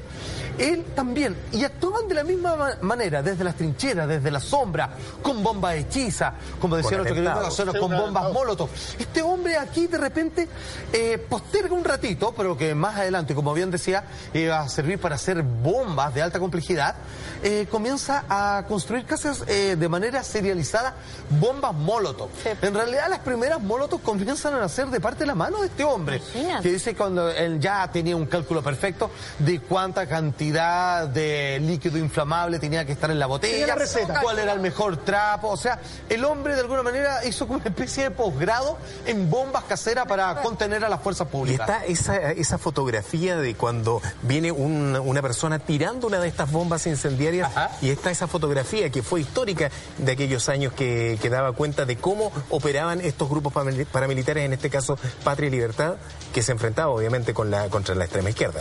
[0.58, 1.36] él también.
[1.52, 4.90] Y actuaban de la misma manera, desde las trincheras, desde la sombra,
[5.22, 8.68] con bombas hechizas, como decía nuestro querido con bombas molotov.
[8.98, 10.48] Este hombre aquí de repente
[10.92, 15.16] eh, posterga un ratito, pero que más adelante, como bien decía, iba a servir para
[15.16, 16.94] hacer bombas de alta complejidad,
[17.42, 20.94] eh, comienza a construir casas eh, de manera serializada
[21.40, 22.30] bombas molotov.
[22.62, 25.84] En realidad las primeras molotov comienzan a nacer de parte de la mano de este
[25.84, 26.20] hombre,
[26.62, 32.58] que dice cuando él ya tenía un cálculo perfecto de cuánta cantidad de líquido inflamable
[32.58, 33.76] tenía que estar en la botella,
[34.22, 35.78] cuál era el mejor trapo, o sea,
[36.08, 40.42] el hombre de alguna manera hizo como una especie de posgrado en bombas caseras para
[40.42, 41.68] contener a las fuerzas públicas.
[41.68, 46.86] Y está esa, esa fotografía de cuando viene una persona tirando una de estas bombas
[46.86, 51.84] incendiarias y está esa fotografía que fue histórica de aquellos años que, que daba cuenta
[51.84, 55.94] de cómo operaban estos grupos paramilitares, en este caso Patria y Libertad,
[56.32, 58.60] que se enfrentaba obviamente con la, contra la extrema izquierda.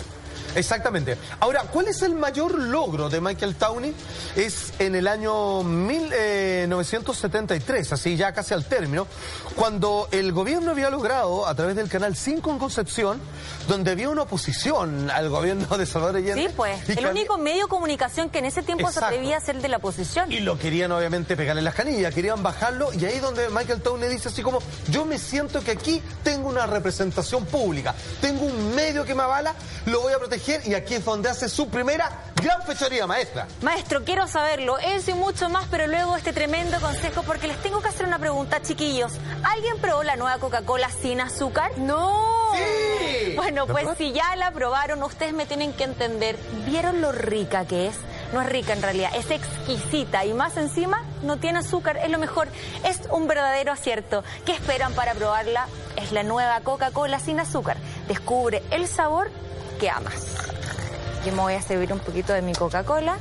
[0.55, 1.17] Exactamente.
[1.39, 3.95] Ahora, ¿cuál es el mayor logro de Michael Towney?
[4.35, 9.07] Es en el año 1973, eh, así ya casi al término,
[9.55, 13.19] cuando el gobierno había logrado, a través del Canal 5 en Concepción,
[13.67, 16.47] donde había una oposición al gobierno de Salvador Allende.
[16.47, 19.61] Sí, pues, el único medio de comunicación que en ese tiempo se atrevía a ser
[19.61, 20.29] de la oposición.
[20.31, 24.29] Y lo querían obviamente pegarle las canillas, querían bajarlo, y ahí donde Michael Towney dice
[24.29, 29.15] así como, yo me siento que aquí tengo una representación pública, tengo un medio que
[29.15, 33.07] me avala, lo voy a proteger y aquí es donde hace su primera gran fechoría,
[33.07, 33.47] maestra.
[33.61, 37.81] Maestro, quiero saberlo, eso y mucho más, pero luego este tremendo consejo porque les tengo
[37.81, 39.13] que hacer una pregunta, chiquillos.
[39.43, 41.71] ¿Alguien probó la nueva Coca-Cola sin azúcar?
[41.77, 42.51] No.
[42.53, 43.33] Sí.
[43.37, 46.37] Bueno, pues si ya la probaron, ustedes me tienen que entender.
[46.65, 47.95] ¿Vieron lo rica que es?
[48.33, 52.17] No es rica en realidad, es exquisita y más encima no tiene azúcar, es lo
[52.17, 52.49] mejor.
[52.83, 54.23] Es un verdadero acierto.
[54.45, 55.67] ¿Qué esperan para probarla?
[55.95, 57.77] Es la nueva Coca-Cola sin azúcar.
[58.07, 59.31] Descubre el sabor
[59.83, 60.13] que amas.
[61.25, 63.17] Yo me voy a servir un poquito de mi Coca-Cola.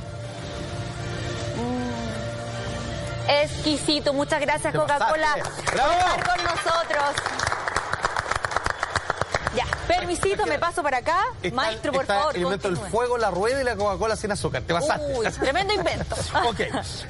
[1.57, 3.29] Mm.
[3.29, 7.15] Exquisito, muchas gracias Coca-Cola por estar con nosotros.
[9.55, 11.25] Ya, permisito, me paso para acá.
[11.53, 12.35] Maestro, por favor.
[12.35, 14.63] El invento del fuego, la rueda y la Coca-Cola sin azúcar.
[14.63, 15.13] Te pasaste.
[15.17, 16.15] Uy, tremendo invento.
[16.47, 16.61] ok.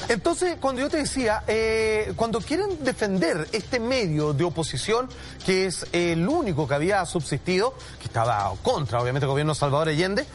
[0.09, 5.09] Entonces, cuando yo te decía, eh, cuando quieren defender este medio de oposición,
[5.45, 10.25] que es el único que había subsistido, que estaba contra, obviamente, el gobierno Salvador Allende,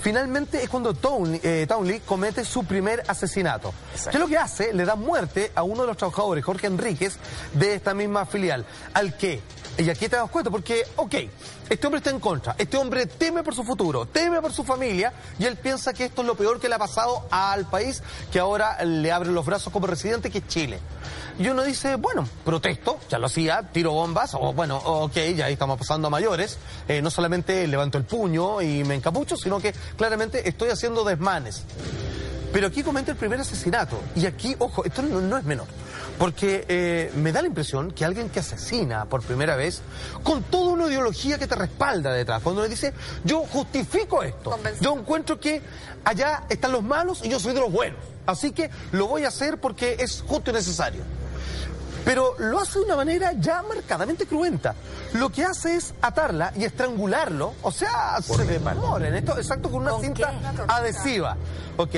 [0.00, 0.96] finalmente es cuando
[1.42, 3.74] eh, Townley comete su primer asesinato.
[4.04, 4.72] ¿Qué es lo que hace?
[4.72, 7.18] Le da muerte a uno de los trabajadores, Jorge Enríquez,
[7.52, 9.42] de esta misma filial, al que
[9.78, 11.14] y aquí te das cuenta, porque, ok,
[11.70, 15.12] este hombre está en contra, este hombre teme por su futuro, teme por su familia,
[15.38, 18.40] y él piensa que esto es lo peor que le ha pasado al país, que
[18.40, 20.80] ahora le abre los brazos como residente, que es Chile.
[21.38, 25.52] Y uno dice, bueno, protesto, ya lo hacía, tiro bombas, o bueno, ok, ya ahí
[25.52, 29.72] estamos pasando a mayores, eh, no solamente levanto el puño y me encapucho, sino que
[29.96, 31.62] claramente estoy haciendo desmanes.
[32.52, 35.68] Pero aquí comenta el primer asesinato, y aquí, ojo, esto no es menor.
[36.18, 39.82] Porque eh, me da la impresión que alguien que asesina por primera vez,
[40.22, 42.92] con toda una ideología que te respalda detrás, cuando le dice,
[43.24, 45.62] yo justifico esto, yo encuentro que
[46.04, 49.28] allá están los malos y yo soy de los buenos, así que lo voy a
[49.28, 51.02] hacer porque es justo y necesario.
[52.04, 54.74] Pero lo hace de una manera ya marcadamente cruenta.
[55.12, 59.98] Lo que hace es atarla y estrangularlo, o sea, se demoren, esto exacto con una
[60.00, 60.32] cinta
[60.68, 61.36] adhesiva.
[61.76, 61.96] Ok.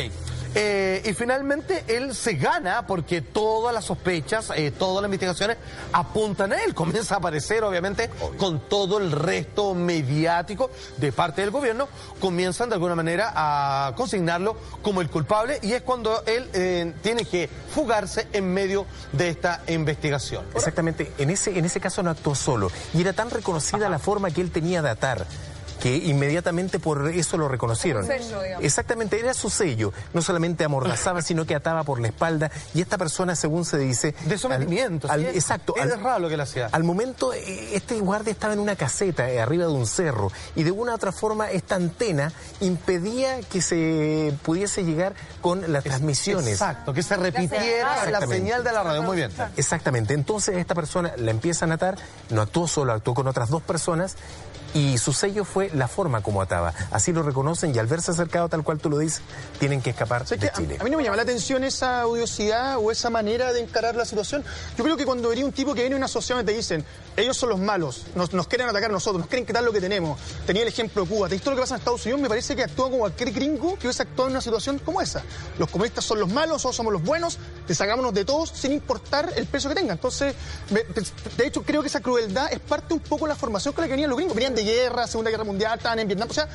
[0.54, 5.56] Eh, y finalmente él se gana porque todas las sospechas, eh, todas las investigaciones
[5.92, 6.74] apuntan a él.
[6.80, 11.88] Comienza a aparecer, obviamente, con todo el resto mediático de parte del gobierno.
[12.20, 17.24] Comienzan de alguna manera a consignarlo como el culpable y es cuando él eh, tiene
[17.24, 20.44] que fugarse en medio de esta investigación.
[20.54, 21.12] Exactamente.
[21.18, 22.70] En ese, en ese caso no actuó solo.
[22.94, 25.26] Y era tan reconocida la forma que él tenía de atar
[25.80, 28.06] que inmediatamente por eso lo reconocieron.
[28.60, 29.92] Exactamente, era su sello.
[30.12, 32.50] No solamente amordazaba, sino que ataba por la espalda.
[32.74, 34.14] Y esta persona, según se dice...
[34.26, 35.08] De sometimiento.
[35.12, 35.74] exacto.
[35.76, 36.68] Era raro lo que le hacía.
[36.72, 40.62] Al momento, eh, este guardia estaba en una caseta, eh, arriba de un cerro, y
[40.62, 46.52] de una u otra forma esta antena impedía que se pudiese llegar con las transmisiones.
[46.52, 49.02] Exacto, que se repitiera la señal de la radio.
[49.02, 49.30] Muy bien.
[49.56, 50.14] Exactamente.
[50.14, 51.96] Entonces esta persona la empieza a atar,
[52.30, 54.16] no actuó solo, actuó con otras dos personas
[54.74, 56.72] y su sello fue la forma como ataba.
[56.90, 59.22] Así lo reconocen y al verse acercado tal cual tú lo dices,
[59.58, 60.78] tienen que escapar de Chile.
[60.80, 64.04] A, mí no me llama la atención esa odiosidad o esa manera de encarar la
[64.04, 64.44] situación.
[64.76, 66.84] Yo creo que cuando vería un tipo que viene a una sociedad y te dicen,
[67.16, 70.18] ellos son los malos, nos, quieren atacar a nosotros, nos quieren quitar lo que tenemos.
[70.46, 72.56] Tenía el ejemplo de Cuba, te visto lo que pasa en Estados Unidos, me parece
[72.56, 75.22] que actúa como cualquier gringo que hubiese actuado en una situación como esa.
[75.58, 79.46] Los comunistas son los malos, o somos los buenos, sacámonos de todos sin importar el
[79.46, 79.96] peso que tengan.
[79.96, 80.34] Entonces,
[81.36, 83.88] de hecho, creo que esa crueldad es parte un poco de la formación con la
[83.88, 84.34] que venían los gringos.
[84.34, 86.28] Venían de guerra, Segunda Guerra Mundial, estaban en Vietnam.
[86.30, 86.48] O sea,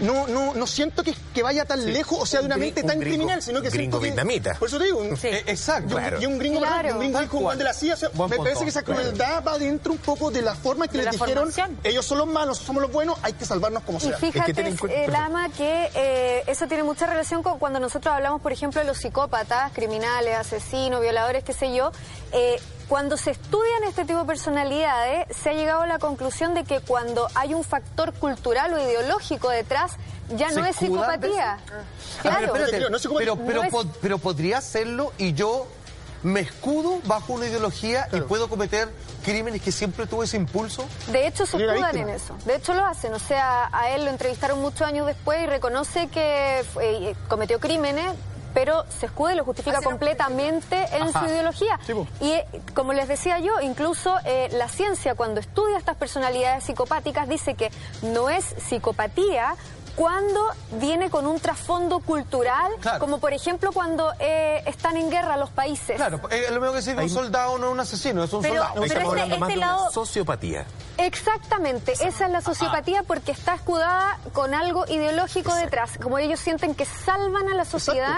[0.00, 3.00] no, no, no siento que, que vaya tan lejos, o sea, de una mente tan
[3.00, 4.54] criminal, sino que gringo vietnamita.
[4.54, 5.98] Por eso te digo, eh, exacto.
[6.20, 6.94] Y un gringo, claro.
[6.94, 7.96] un gringo Juan de la CIA,
[8.28, 11.10] me parece que esa crueldad va dentro un poco de la forma en que les
[11.12, 11.50] dijeron,
[11.82, 14.16] ellos son los malos, somos los buenos, hay que salvarnos como sea.
[14.20, 18.52] Y fíjate, eh, Lama, que eh, eso tiene mucha relación con cuando nosotros hablamos, por
[18.52, 21.92] ejemplo, de los psicópatas, criminales, asesinos, violadores, qué sé yo,
[22.32, 26.64] eh, cuando se estudian este tipo de personalidades, se ha llegado a la conclusión de
[26.64, 29.92] que cuando hay un factor cultural o ideológico detrás,
[30.36, 31.58] ya no es psicopatía.
[32.22, 32.52] Claro.
[34.00, 35.66] pero, podría hacerlo y yo
[36.22, 38.88] me escudo bajo una ideología y puedo cometer
[39.24, 40.84] crímenes que siempre tuve ese impulso.
[41.08, 42.36] De hecho, se escudan en eso.
[42.44, 43.12] De hecho, lo hacen.
[43.14, 48.12] O sea, a él lo entrevistaron muchos años después y reconoce que eh, cometió crímenes
[48.56, 51.78] pero se escuda y lo justifica completamente en su ideología.
[52.22, 57.28] y eh, como les decía yo, incluso eh, la ciencia cuando estudia estas personalidades psicopáticas
[57.28, 59.56] dice que no es psicopatía
[59.94, 60.40] cuando
[60.72, 65.96] viene con un trasfondo cultural, como por ejemplo cuando eh, están en guerra los países.
[65.96, 68.74] Claro, es lo mismo que decir un soldado no es un asesino, es un soldado.
[68.86, 69.90] Pero este, este lado...
[69.90, 70.66] sociopatía.
[70.98, 76.74] Exactamente, esa es la sociopatía porque está escudada con algo ideológico detrás, como ellos sienten
[76.74, 78.16] que salvan a la sociedad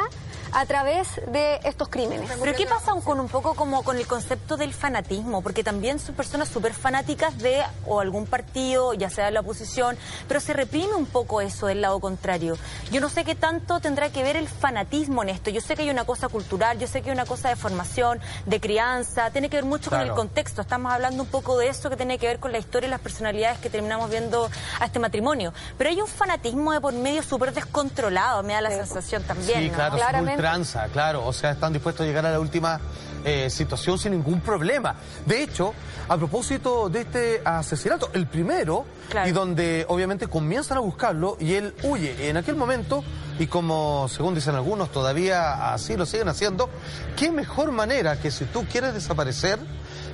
[0.52, 2.30] a través de estos crímenes.
[2.40, 5.42] Pero ¿qué pasa con un poco como con el concepto del fanatismo?
[5.42, 9.96] Porque también son personas súper fanáticas de o algún partido, ya sea de la oposición,
[10.26, 12.56] pero se reprime un poco eso del lado contrario.
[12.90, 15.50] Yo no sé qué tanto tendrá que ver el fanatismo en esto.
[15.50, 18.20] Yo sé que hay una cosa cultural, yo sé que hay una cosa de formación,
[18.46, 20.62] de crianza, tiene que ver mucho con el contexto.
[20.62, 23.00] Estamos hablando un poco de eso que tiene que ver con la historia y las
[23.00, 25.52] personalidades que terminamos viendo a este matrimonio.
[25.76, 29.64] Pero hay un fanatismo de por medio súper descontrolado, me da la sensación también.
[29.64, 31.27] Sí, claro, Claramente tranza, claro.
[31.27, 32.79] O sea, están dispuestos a llegar a la última
[33.24, 34.94] eh, situación sin ningún problema.
[35.27, 35.74] De hecho,
[36.09, 38.85] a propósito de este asesinato, el primero,
[39.27, 42.29] y donde obviamente comienzan a buscarlo y él huye.
[42.29, 43.03] En aquel momento,
[43.40, 46.70] y como según dicen algunos, todavía así lo siguen haciendo,
[47.16, 49.59] qué mejor manera que si tú quieres desaparecer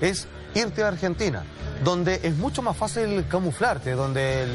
[0.00, 1.42] es irte a Argentina,
[1.82, 4.46] donde es mucho más fácil camuflarte, donde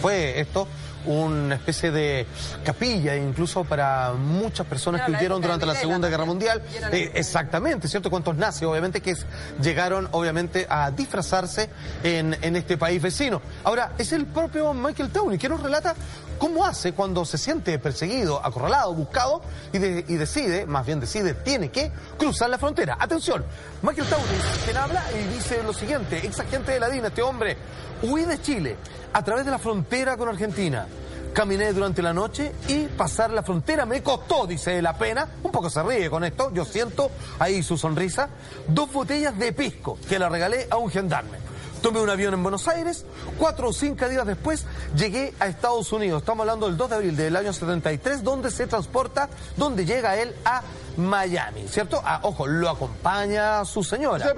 [0.00, 0.68] fue esto
[1.06, 2.26] una especie de
[2.64, 6.62] capilla incluso para muchas personas que huyeron durante la Segunda Guerra Mundial.
[6.92, 8.10] Eh, exactamente, ¿cierto?
[8.10, 9.14] Cuántos nazis, obviamente, que
[9.62, 11.70] llegaron, obviamente, a disfrazarse
[12.02, 13.40] en, en este país vecino.
[13.64, 15.94] Ahora, es el propio Michael Towney que nos relata
[16.38, 21.90] cómo hace cuando se siente perseguido, acorralado, buscado y, decide, más bien decide, tiene que
[22.16, 22.96] cruzar la frontera.
[22.98, 23.44] Atención,
[23.82, 27.56] Michael Towney, quien habla y dice lo siguiente, ex agente de la DINA, este hombre,
[28.02, 28.76] huí de Chile
[29.12, 30.86] a través de la frontera con Argentina.
[31.32, 35.28] Caminé durante la noche y pasar la frontera me costó, dice la pena.
[35.42, 38.28] Un poco se ríe con esto, yo siento ahí su sonrisa.
[38.66, 41.47] Dos botellas de pisco que la regalé a un gendarme.
[41.82, 43.04] Tomé un avión en Buenos Aires,
[43.38, 44.64] cuatro o cinco días después
[44.96, 46.22] llegué a Estados Unidos.
[46.22, 50.34] Estamos hablando del 2 de abril del año 73, donde se transporta, donde llega él
[50.44, 50.62] a
[50.96, 52.02] Miami, ¿cierto?
[52.04, 54.34] Ah, ojo, lo acompaña su señora.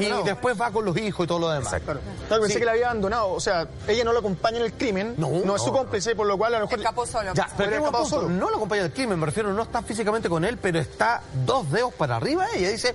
[0.00, 1.74] y después va con los hijos y todo lo demás.
[1.84, 2.00] Claro.
[2.28, 3.30] pensé que la había abandonado.
[3.30, 5.14] O sea, ella no lo acompaña en el crimen.
[5.16, 6.80] No, no, es su cómplice, por lo cual a lo mejor.
[6.80, 7.32] Escapó solo.
[7.34, 8.28] Ya, pero solo.
[8.28, 11.22] No lo acompaña en el crimen, me refiero, no está físicamente con él, pero está
[11.46, 12.46] dos dedos para arriba.
[12.54, 12.94] Ella dice,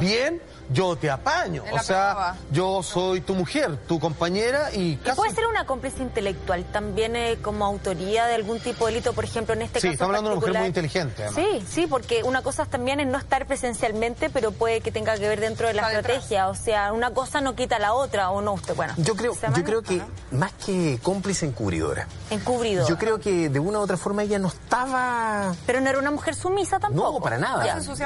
[0.00, 0.40] bien
[0.72, 1.64] yo te apaño.
[1.72, 5.16] O sea, yo soy tu mujer, tu compañera y casi...
[5.16, 9.24] puede ser una cómplice intelectual también eh, como autoría de algún tipo de delito, por
[9.24, 11.28] ejemplo, en este caso Sí, estamos hablando de una mujer muy inteligente.
[11.34, 15.28] Sí, sí, porque una cosa también es no estar presencialmente, pero puede que tenga que
[15.28, 16.48] ver dentro de la estrategia.
[16.48, 18.94] O sea, una cosa no quita la otra, o no usted, bueno.
[18.96, 22.06] Yo creo, yo creo que más que cómplice encubridora.
[22.30, 22.88] Encubridora.
[22.88, 25.54] Yo creo que de una u otra forma ella no estaba...
[25.66, 27.12] Pero no era una mujer sumisa tampoco.
[27.12, 27.62] No, para nada.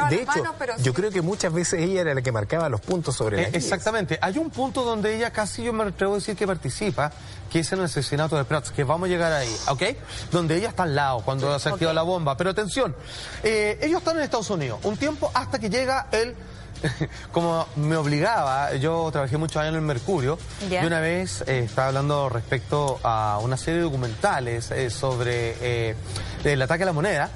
[0.08, 0.42] De hecho,
[0.78, 3.50] yo creo que muchas veces ella era la que marcaba marcaba los puntos sobre eh,
[3.52, 4.18] Exactamente.
[4.20, 7.12] Hay un punto donde ella casi yo me atrevo a decir que participa,
[7.50, 9.82] que es en el asesinato de Prats, que vamos a llegar ahí, ¿ok?
[10.30, 12.36] Donde ella está al lado cuando se activa la bomba.
[12.36, 12.94] Pero atención,
[13.42, 16.34] eh, ellos están en Estados Unidos un tiempo hasta que llega el
[17.32, 20.38] como me obligaba, yo trabajé muchos años en el Mercurio
[20.70, 25.96] y una vez eh, estaba hablando respecto a una serie de documentales eh, sobre eh,
[26.44, 27.30] el ataque a la moneda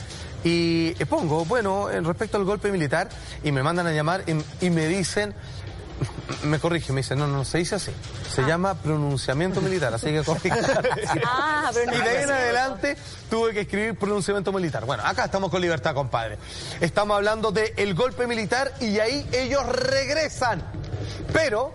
[0.44, 3.08] y pongo, bueno, en respecto al golpe militar
[3.42, 4.24] y me mandan a llamar
[4.60, 5.34] y me dicen
[6.44, 7.92] me corrige, me dice, no, no, se dice así.
[8.32, 8.46] Se ah.
[8.46, 10.50] llama pronunciamiento militar, así que corrige.
[11.24, 12.96] Ah, y de ahí en adelante
[13.28, 14.84] tuve que escribir pronunciamiento militar.
[14.84, 16.38] Bueno, acá estamos con libertad, compadre.
[16.80, 20.62] Estamos hablando del el golpe militar y ahí ellos regresan.
[21.32, 21.72] Pero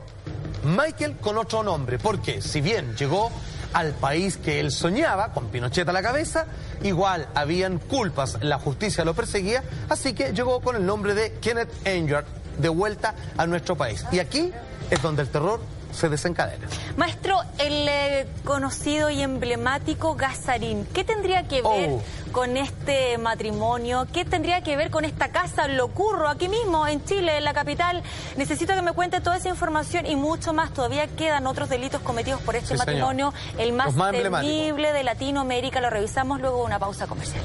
[0.64, 3.32] Michael con otro nombre, porque si bien llegó
[3.76, 6.46] al país que él soñaba, con Pinochet a la cabeza,
[6.82, 11.86] igual habían culpas, la justicia lo perseguía, así que llegó con el nombre de Kenneth
[11.86, 12.24] Anger
[12.58, 14.06] de vuelta a nuestro país.
[14.14, 14.54] Y aquí
[14.90, 15.60] es donde el terror
[15.96, 16.68] se desencadena.
[16.98, 22.02] Maestro, el eh, conocido y emblemático Gazarín, ¿qué tendría que ver oh.
[22.32, 24.08] con este matrimonio?
[24.14, 25.68] ¿Qué tendría que ver con esta casa?
[25.68, 28.04] Lo ocurro aquí mismo, en Chile, en la capital.
[28.38, 30.74] Necesito que me cuente toda esa información y mucho más.
[30.74, 35.82] Todavía quedan otros delitos cometidos por este matrimonio, el más, más temible de Latinoamérica.
[35.82, 37.44] Lo revisamos luego de una pausa comercial.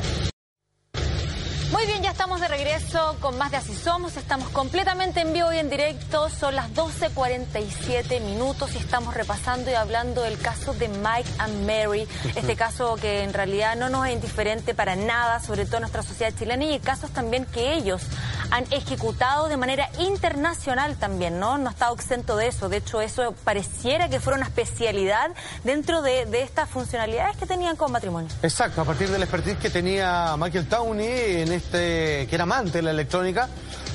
[1.71, 4.19] Muy bien, ya estamos de regreso con más de Así Somos.
[4.19, 6.29] Estamos completamente en vivo y en directo.
[6.29, 12.07] Son las 12.47 minutos y estamos repasando y hablando del caso de Mike and Mary.
[12.37, 16.03] Este caso que en realidad no nos es indiferente para nada, sobre todo en nuestra
[16.03, 18.03] sociedad chilena, y casos también que ellos
[18.51, 21.57] han ejecutado de manera internacional también, ¿no?
[21.57, 22.69] No está exento de eso.
[22.69, 25.31] De hecho, eso pareciera que fuera una especialidad
[25.65, 28.29] dentro de, de estas funcionalidades que tenían con matrimonio.
[28.43, 32.83] Exacto, a partir del expertise que tenía Michael Towney en este, que era amante de
[32.83, 33.49] la electrónica,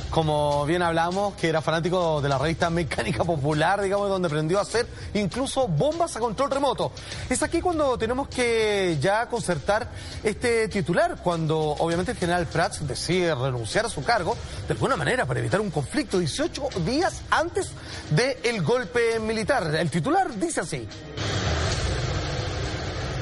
[0.10, 4.62] como bien hablamos, que era fanático de la revista Mecánica Popular, digamos, donde aprendió a
[4.62, 6.92] hacer incluso bombas a control remoto.
[7.30, 9.90] Es aquí cuando tenemos que ya concertar
[10.24, 14.38] este titular, cuando obviamente el general Prats decide renunciar a su cargo,
[14.68, 17.72] de alguna manera para evitar un conflicto 18 días antes
[18.12, 19.76] del golpe militar.
[19.76, 20.88] El titular dice así.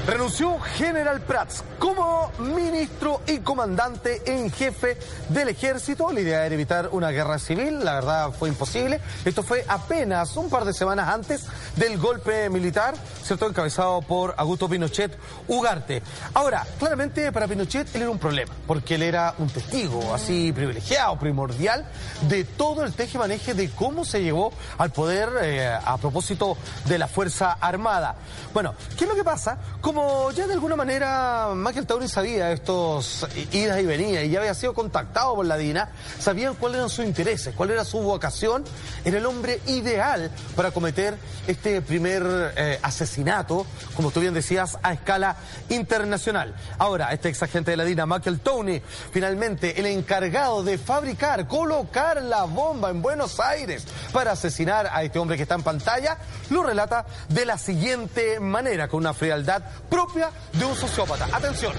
[0.06, 4.98] Renunció General Prats como ministro y comandante en jefe
[5.30, 6.12] del ejército.
[6.12, 9.00] La idea era evitar una guerra civil, la verdad fue imposible.
[9.24, 11.46] Esto fue apenas un par de semanas antes
[11.76, 13.46] del golpe militar, ¿cierto?
[13.48, 15.16] Encabezado por Augusto Pinochet
[15.48, 16.02] Ugarte.
[16.34, 21.18] Ahora, claramente para Pinochet él era un problema, porque él era un testigo así privilegiado,
[21.18, 21.86] primordial,
[22.28, 27.08] de todo el teje-maneje de cómo se llevó al poder eh, a propósito de la
[27.08, 28.16] Fuerza Armada.
[28.52, 29.58] Bueno, ¿qué es lo que pasa?
[29.94, 34.52] Como ya de alguna manera Michael Tauri sabía estos idas y venidas y ya había
[34.52, 35.88] sido contactado por la DINA,
[36.18, 38.64] sabían cuáles eran sus intereses, cuál era su vocación,
[39.04, 41.16] era el hombre ideal para cometer
[41.46, 42.24] este primer
[42.56, 45.36] eh, asesinato, como tú bien decías, a escala
[45.68, 46.56] internacional.
[46.78, 48.82] Ahora, este ex agente de la DINA, Michael Tony,
[49.12, 55.20] finalmente el encargado de fabricar, colocar la bomba en Buenos Aires para asesinar a este
[55.20, 56.18] hombre que está en pantalla,
[56.50, 61.28] lo relata de la siguiente manera, con una frialdad propia de un sociópata.
[61.32, 61.72] Atención,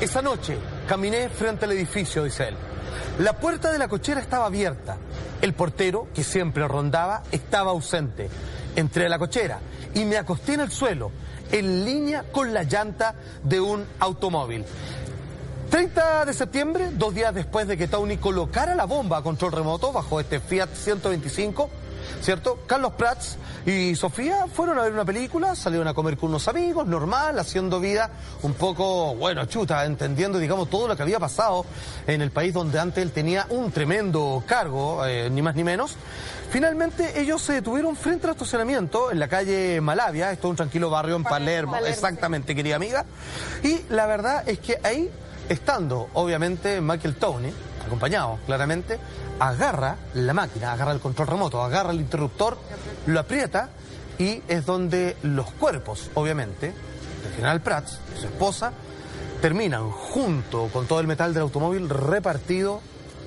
[0.00, 2.56] esa noche caminé frente al edificio, dice él.
[3.18, 4.96] La puerta de la cochera estaba abierta.
[5.40, 8.28] El portero, que siempre rondaba, estaba ausente.
[8.76, 9.60] Entré a la cochera
[9.94, 11.12] y me acosté en el suelo,
[11.52, 14.64] en línea con la llanta de un automóvil.
[15.70, 19.92] 30 de septiembre, dos días después de que Tony colocara la bomba a control remoto
[19.92, 21.70] bajo este Fiat 125,
[22.20, 22.60] ¿cierto?
[22.66, 23.36] Carlos Prats
[23.66, 27.80] y Sofía fueron a ver una película, salieron a comer con unos amigos, normal, haciendo
[27.80, 28.10] vida
[28.42, 31.64] un poco, bueno, chuta, entendiendo, digamos, todo lo que había pasado
[32.06, 35.96] en el país donde antes él tenía un tremendo cargo, eh, ni más ni menos.
[36.50, 40.90] Finalmente ellos se detuvieron frente al estacionamiento en la calle Malavia, esto es un tranquilo
[40.90, 43.04] barrio en Palermo, exactamente, querida amiga.
[43.62, 45.10] Y la verdad es que ahí,
[45.48, 47.52] estando obviamente Michael Tony,
[47.86, 48.98] acompañado claramente,
[49.38, 52.56] agarra la máquina, agarra el control remoto, agarra el interruptor,
[53.06, 53.70] lo aprieta
[54.18, 56.72] y es donde los cuerpos, obviamente,
[57.22, 58.72] del general Prats, su esposa,
[59.40, 62.80] terminan junto con todo el metal del automóvil repartido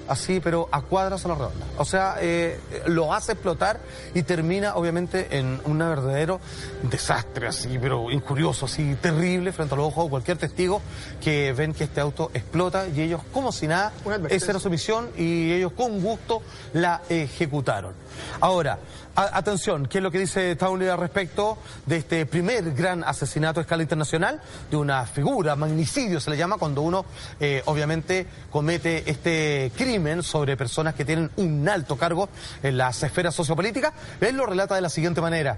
[0.07, 1.65] así, pero a cuadras a la redonda.
[1.77, 3.79] O sea, eh, lo hace explotar
[4.13, 6.39] y termina obviamente en un verdadero
[6.83, 10.81] desastre, así, pero incurioso, así, terrible frente a los ojos de cualquier testigo
[11.21, 13.93] que ven que este auto explota y ellos, como si nada,
[14.29, 16.41] esa era su misión y ellos con gusto
[16.73, 17.93] la ejecutaron.
[18.39, 18.79] Ahora,
[19.17, 23.63] atención, ¿qué es lo que dice Townley al respecto de este primer gran asesinato a
[23.63, 24.39] escala internacional?
[24.69, 27.05] De una figura, magnicidio se le llama, cuando uno
[27.39, 32.29] eh, obviamente comete este crimen sobre personas que tienen un alto cargo
[32.61, 35.57] en las esferas sociopolíticas, él lo relata de la siguiente manera.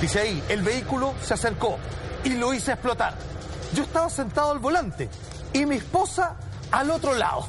[0.00, 1.78] Dice ahí, el vehículo se acercó
[2.22, 3.14] y lo hice explotar.
[3.74, 5.08] Yo estaba sentado al volante
[5.52, 6.36] y mi esposa
[6.70, 7.46] al otro lado.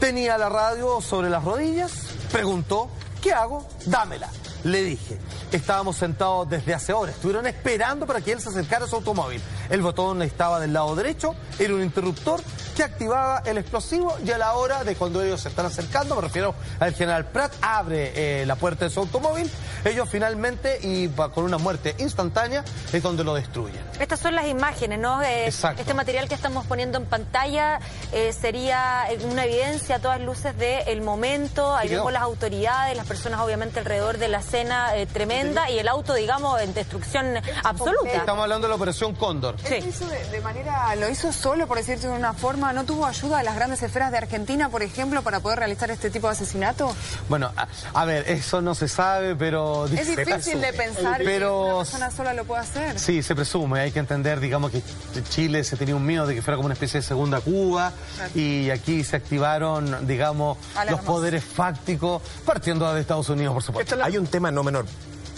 [0.00, 1.92] Tenía la radio sobre las rodillas,
[2.32, 2.90] preguntó,
[3.20, 3.66] ¿qué hago?
[3.86, 4.28] Dámela.
[4.64, 5.18] Le dije,
[5.52, 9.40] estábamos sentados desde hace horas, estuvieron esperando para que él se acercara a su automóvil.
[9.70, 12.42] El botón estaba del lado derecho, era un interruptor
[12.80, 16.22] que activaba el explosivo y a la hora de cuando ellos se están acercando, me
[16.22, 19.50] refiero al general Pratt, abre eh, la puerta de su automóvil,
[19.84, 23.84] ellos finalmente, y con una muerte instantánea, es donde lo destruyen.
[23.98, 25.20] Estas son las imágenes, ¿no?
[25.20, 25.82] Eh, Exacto.
[25.82, 27.80] Este material que estamos poniendo en pantalla
[28.12, 33.40] eh, sería una evidencia a todas luces del momento, ahí vemos las autoridades, las personas
[33.40, 37.26] obviamente alrededor de la escena eh, tremenda y el auto, digamos, en destrucción
[37.62, 38.10] absoluta.
[38.10, 39.56] Estamos hablando de la operación Cóndor.
[39.62, 39.74] Sí.
[39.74, 42.84] Él lo hizo de, de manera, lo hizo solo, por decirte de una forma, ¿no
[42.84, 46.26] tuvo ayuda de las grandes esferas de Argentina, por ejemplo, para poder realizar este tipo
[46.26, 46.94] de asesinato?
[47.28, 49.86] Bueno, a, a ver, eso no se sabe, pero...
[49.86, 52.98] Es difícil de pensar que Pero una persona sola lo pueda hacer.
[52.98, 53.80] Sí, se presume.
[53.80, 54.82] Hay que entender, digamos, que
[55.28, 57.92] Chile se tenía un miedo de que fuera como una especie de segunda Cuba
[58.34, 60.92] y aquí se activaron, digamos, Alarmas.
[60.92, 63.96] los poderes fácticos, partiendo de Estados Unidos, por supuesto.
[64.02, 64.86] Hay un tema no menor,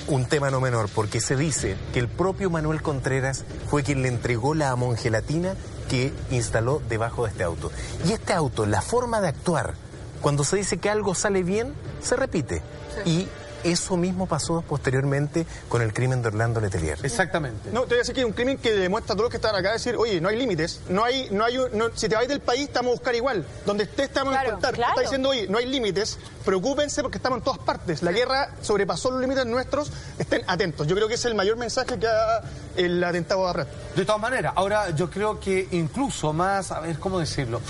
[0.09, 4.09] un tema no menor, porque se dice que el propio Manuel Contreras fue quien le
[4.09, 5.55] entregó la amongelatina
[5.93, 7.71] que instaló debajo de este auto.
[8.07, 9.75] Y este auto, la forma de actuar,
[10.23, 12.63] cuando se dice que algo sale bien, se repite.
[13.05, 13.29] Y
[13.65, 16.99] eso mismo pasó posteriormente con el crimen de Orlando Letelier.
[17.03, 17.71] Exactamente.
[17.73, 19.37] No, te voy a decir que es un crimen que demuestra a todos los que
[19.39, 22.27] están acá decir, oye, no hay límites, no hay, no hay, no- si te vas
[22.29, 23.45] del país, te vamos a buscar igual.
[23.67, 24.75] Donde estés, te vamos Claro, a encontrar.
[24.75, 24.91] claro.
[24.93, 28.03] Está diciendo, oye, no hay límites, preocúpense porque estamos en todas partes.
[28.03, 30.87] La guerra sobrepasó los límites nuestros, estén atentos.
[30.87, 32.43] Yo creo que ese es el mayor mensaje que da
[32.77, 33.67] el atentado a Red.
[33.97, 37.61] De todas maneras, ahora yo creo que incluso más, a ver, ¿cómo decirlo?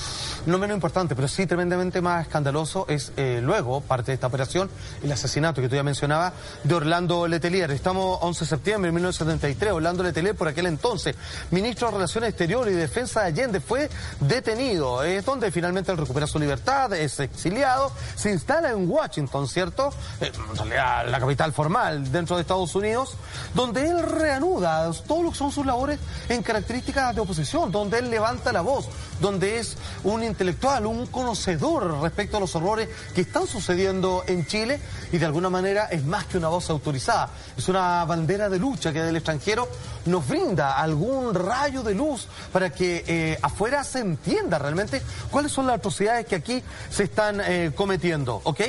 [0.47, 4.68] No menos importante, pero sí tremendamente más escandaloso es eh, luego, parte de esta operación,
[5.03, 6.33] el asesinato que tú ya mencionabas
[6.64, 7.70] de Orlando Letelier.
[7.70, 9.72] Estamos 11 de septiembre de 1973.
[9.72, 11.16] Orlando Letelier, por aquel entonces,
[11.51, 13.89] ministro de Relaciones Exteriores y Defensa de Allende, fue
[14.20, 15.03] detenido.
[15.03, 19.93] Es donde finalmente él recupera su libertad, es exiliado, se instala en Washington, ¿cierto?
[20.20, 23.16] Eh, realidad, la capital formal dentro de Estados Unidos,
[23.55, 28.11] donde él reanuda todo lo que son sus labores en características de oposición, donde él
[28.11, 28.89] levanta la voz,
[29.22, 34.80] donde es un intelectual, un conocedor respecto a los horrores que están sucediendo en Chile
[35.12, 38.92] y de alguna manera es más que una voz autorizada, es una bandera de lucha
[38.92, 39.68] que del extranjero
[40.06, 45.00] nos brinda algún rayo de luz para que eh, afuera se entienda realmente
[45.30, 48.60] cuáles son las atrocidades que aquí se están eh, cometiendo, ¿ok?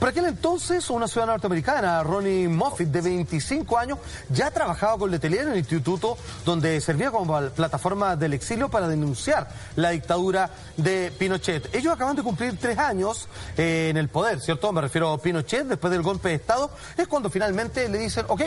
[0.00, 3.98] Por aquel entonces, una ciudadana norteamericana, Ronnie Moffitt, de 25 años,
[4.30, 9.48] ya trabajaba con Letelier en el instituto donde servía como plataforma del exilio para denunciar
[9.76, 11.74] la dictadura de Pinochet.
[11.74, 14.72] Ellos acaban de cumplir tres años eh, en el poder, ¿cierto?
[14.72, 18.42] Me refiero a Pinochet, después del golpe de Estado, es cuando finalmente le dicen, ok,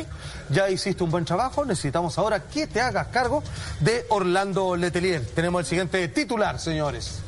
[0.49, 3.41] ya hiciste un buen trabajo, necesitamos ahora que te hagas cargo
[3.79, 5.25] de Orlando Letelier.
[5.33, 7.19] Tenemos el siguiente titular, señores.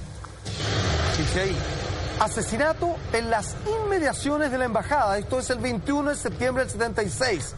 [2.20, 2.77] Asesinato
[3.14, 5.18] en las inmediaciones de la embajada.
[5.18, 7.54] Esto es el 21 de septiembre del 76,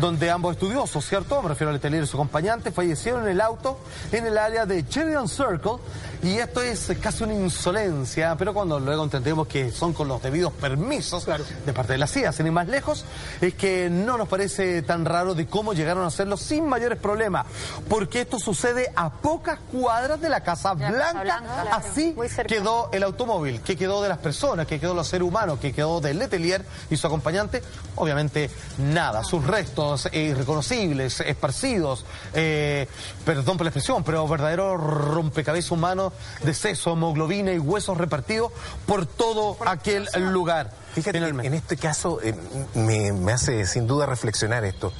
[0.00, 1.42] donde ambos estudiosos, ¿cierto?
[1.42, 3.78] Me refiero a Letelier y su acompañante, fallecieron en el auto
[4.12, 5.76] en el área de Sheridan Circle.
[6.22, 10.52] Y esto es casi una insolencia, pero cuando luego entendemos que son con los debidos
[10.52, 13.04] permisos de parte de la CIA, sin ir más lejos,
[13.40, 17.46] es que no nos parece tan raro de cómo llegaron a hacerlo sin mayores problemas,
[17.88, 21.70] porque esto sucede a pocas cuadras de la Casa la Casa Blanca, Blanca, claro.
[21.72, 22.16] así
[22.46, 26.00] quedó el automóvil, que quedó de las personas, que quedó los seres humanos, que quedó
[26.00, 27.62] de Letelier y su acompañante,
[27.96, 32.04] obviamente nada, sus restos eh, irreconocibles, esparcidos,
[32.34, 32.88] eh,
[33.24, 36.12] perdón por la expresión, pero verdadero rompecabezas humano
[36.42, 38.52] de seso, hemoglobina y huesos repartidos
[38.86, 40.70] por todo aquel lugar.
[40.94, 41.46] Fíjate, Finalmente.
[41.48, 42.34] en este caso eh,
[42.74, 44.92] me, me hace sin duda reflexionar esto.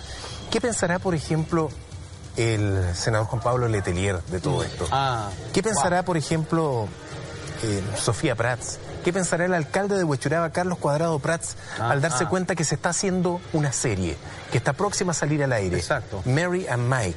[0.51, 1.69] ¿Qué pensará, por ejemplo,
[2.37, 4.87] el senador Juan Pablo Letelier de todo esto?
[4.91, 6.89] Ah, ¿Qué pensará, por ejemplo,
[7.63, 8.79] eh, Sofía Prats?
[9.09, 12.29] ¿Qué pensará el alcalde de Huechuraba, Carlos Cuadrado Prats, Ah, al darse ah.
[12.29, 14.19] cuenta que se está haciendo una serie,
[14.53, 15.79] que está próxima a salir al aire?
[15.79, 16.21] Exacto.
[16.27, 17.17] Mary and Mike,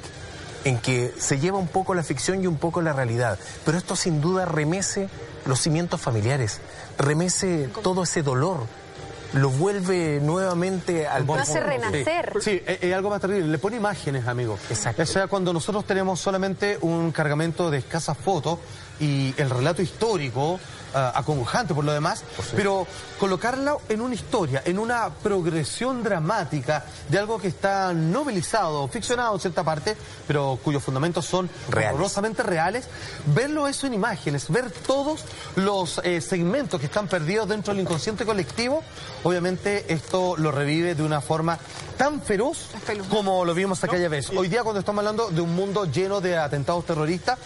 [0.64, 3.38] en que se lleva un poco la ficción y un poco la realidad.
[3.66, 5.10] Pero esto sin duda remece
[5.46, 6.62] los cimientos familiares,
[6.98, 8.68] remece todo ese dolor,
[9.34, 12.36] lo vuelve nuevamente al Lo hace renacer.
[12.40, 13.50] Sí, sí, es, es algo más terrible.
[13.50, 14.58] Le pone imágenes, amigo.
[14.70, 15.04] Exacto.
[15.04, 18.60] O sea, cuando nosotros tenemos solamente un cargamento de escasas fotos
[18.98, 20.58] y el relato histórico
[20.94, 22.24] ah, acongojante por lo demás,
[22.56, 22.88] pero
[23.20, 29.40] colocarla en una historia, en una progresión dramática de algo que está novelizado, ficcionado en
[29.40, 29.96] cierta parte,
[30.28, 31.94] pero cuyos fundamentos son Reales.
[31.96, 32.88] horrorosamente reales,
[33.28, 35.26] verlo eso en imágenes, ver todos
[35.56, 38.84] los eh, segmentos que están perdidos dentro del inconsciente colectivo,
[39.24, 41.58] obviamente esto lo revive de una forma
[41.98, 42.70] tan feroz
[43.10, 44.30] como lo vimos aquella vez.
[44.32, 47.38] Hoy día cuando estamos hablando de un mundo lleno de atentados terroristas,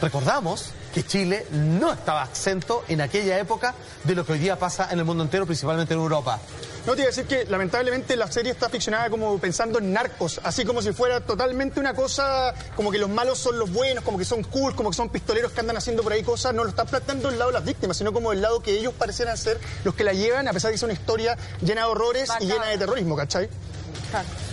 [0.00, 3.74] recordamos que Chile no estaba exento en aquella época
[4.04, 6.40] de lo que hoy día pasa en el mundo entero, principalmente en Europa.
[6.86, 10.40] No te iba a decir que lamentablemente la serie está ficcionada como pensando en narcos,
[10.42, 14.16] así como si fuera totalmente una cosa, como que los malos son los buenos, como
[14.16, 16.70] que son cool, como que son pistoleros que andan haciendo por ahí cosas, no lo
[16.70, 19.60] están planteando del lado de las víctimas, sino como del lado que ellos parecieran ser
[19.84, 22.46] los que la llevan, a pesar de que es una historia llena de horrores y
[22.46, 23.48] llena de terrorismo, ¿cachai?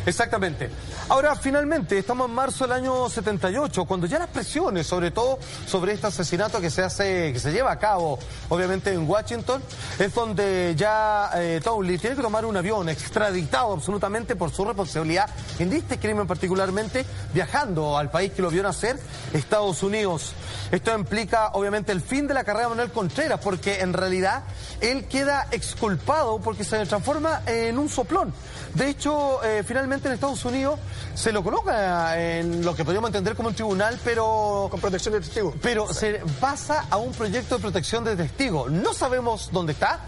[0.05, 0.69] Exactamente.
[1.09, 5.93] Ahora, finalmente, estamos en marzo del año 78, cuando ya las presiones, sobre todo sobre
[5.93, 9.61] este asesinato que se hace, que se lleva a cabo, obviamente en Washington,
[9.99, 11.61] es donde ya eh,
[11.99, 15.29] tiene que tomar un avión extraditado absolutamente por su responsabilidad
[15.59, 18.99] en este crimen particularmente, viajando al país que lo vio nacer,
[19.33, 20.33] Estados Unidos.
[20.71, 24.43] Esto implica, obviamente, el fin de la carrera de Manuel Contreras, porque en realidad
[24.81, 28.33] él queda exculpado porque se transforma en un soplón.
[28.73, 30.79] De hecho, eh, finalmente en Estados Unidos
[31.15, 35.21] se lo coloca en lo que podríamos entender como un tribunal, pero Con protección de
[35.21, 35.55] testigos.
[35.61, 38.71] pero se pasa a un proyecto de protección de testigos.
[38.71, 40.01] No sabemos dónde está,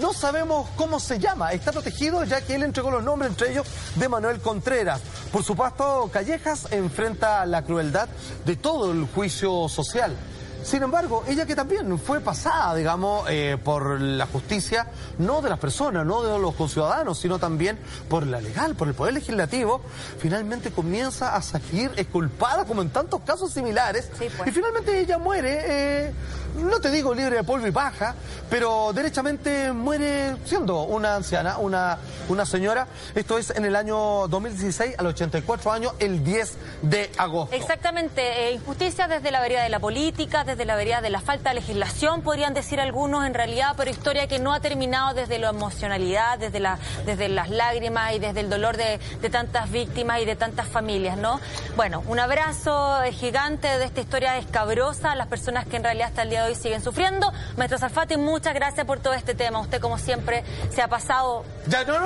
[0.00, 1.52] no sabemos cómo se llama.
[1.52, 3.66] Está protegido ya que él entregó los nombres, entre ellos
[3.96, 5.00] de Manuel Contreras.
[5.32, 8.08] Por supuesto, Callejas enfrenta la crueldad
[8.44, 10.14] de todo el juicio social.
[10.62, 14.86] Sin embargo, ella que también fue pasada, digamos, eh, por la justicia,
[15.18, 18.94] no de las personas, no de los conciudadanos, sino también por la legal, por el
[18.94, 19.80] poder legislativo,
[20.18, 24.48] finalmente comienza a salir exculpada, como en tantos casos similares, Sí, pues.
[24.48, 25.62] y finalmente ella muere,
[26.06, 26.12] eh,
[26.54, 28.14] no te digo libre de polvo y paja,
[28.50, 31.98] pero derechamente muere siendo una anciana, una,
[32.28, 32.86] una señora.
[33.14, 37.54] Esto es en el año 2016, a los 84 años, el 10 de agosto.
[37.54, 38.60] Exactamente, eh,
[39.08, 42.52] desde la vereda de la política, desde la vereda de la falta de legislación, podrían
[42.52, 46.78] decir algunos en realidad, pero historia que no ha terminado desde la emocionalidad, desde, la,
[47.06, 51.16] desde las lágrimas y desde el dolor de, de tantas víctimas y de tantas familias,
[51.16, 51.40] ¿no?
[51.76, 56.08] Bueno, un abrazo eh, gigante de esta historia escabrosa a las personas que en realidad
[56.08, 57.32] hasta el día hoy siguen sufriendo.
[57.56, 59.60] Maestro Salfati, muchas gracias por todo este tema.
[59.60, 61.98] Usted, como siempre, se ha pasado Ya, no,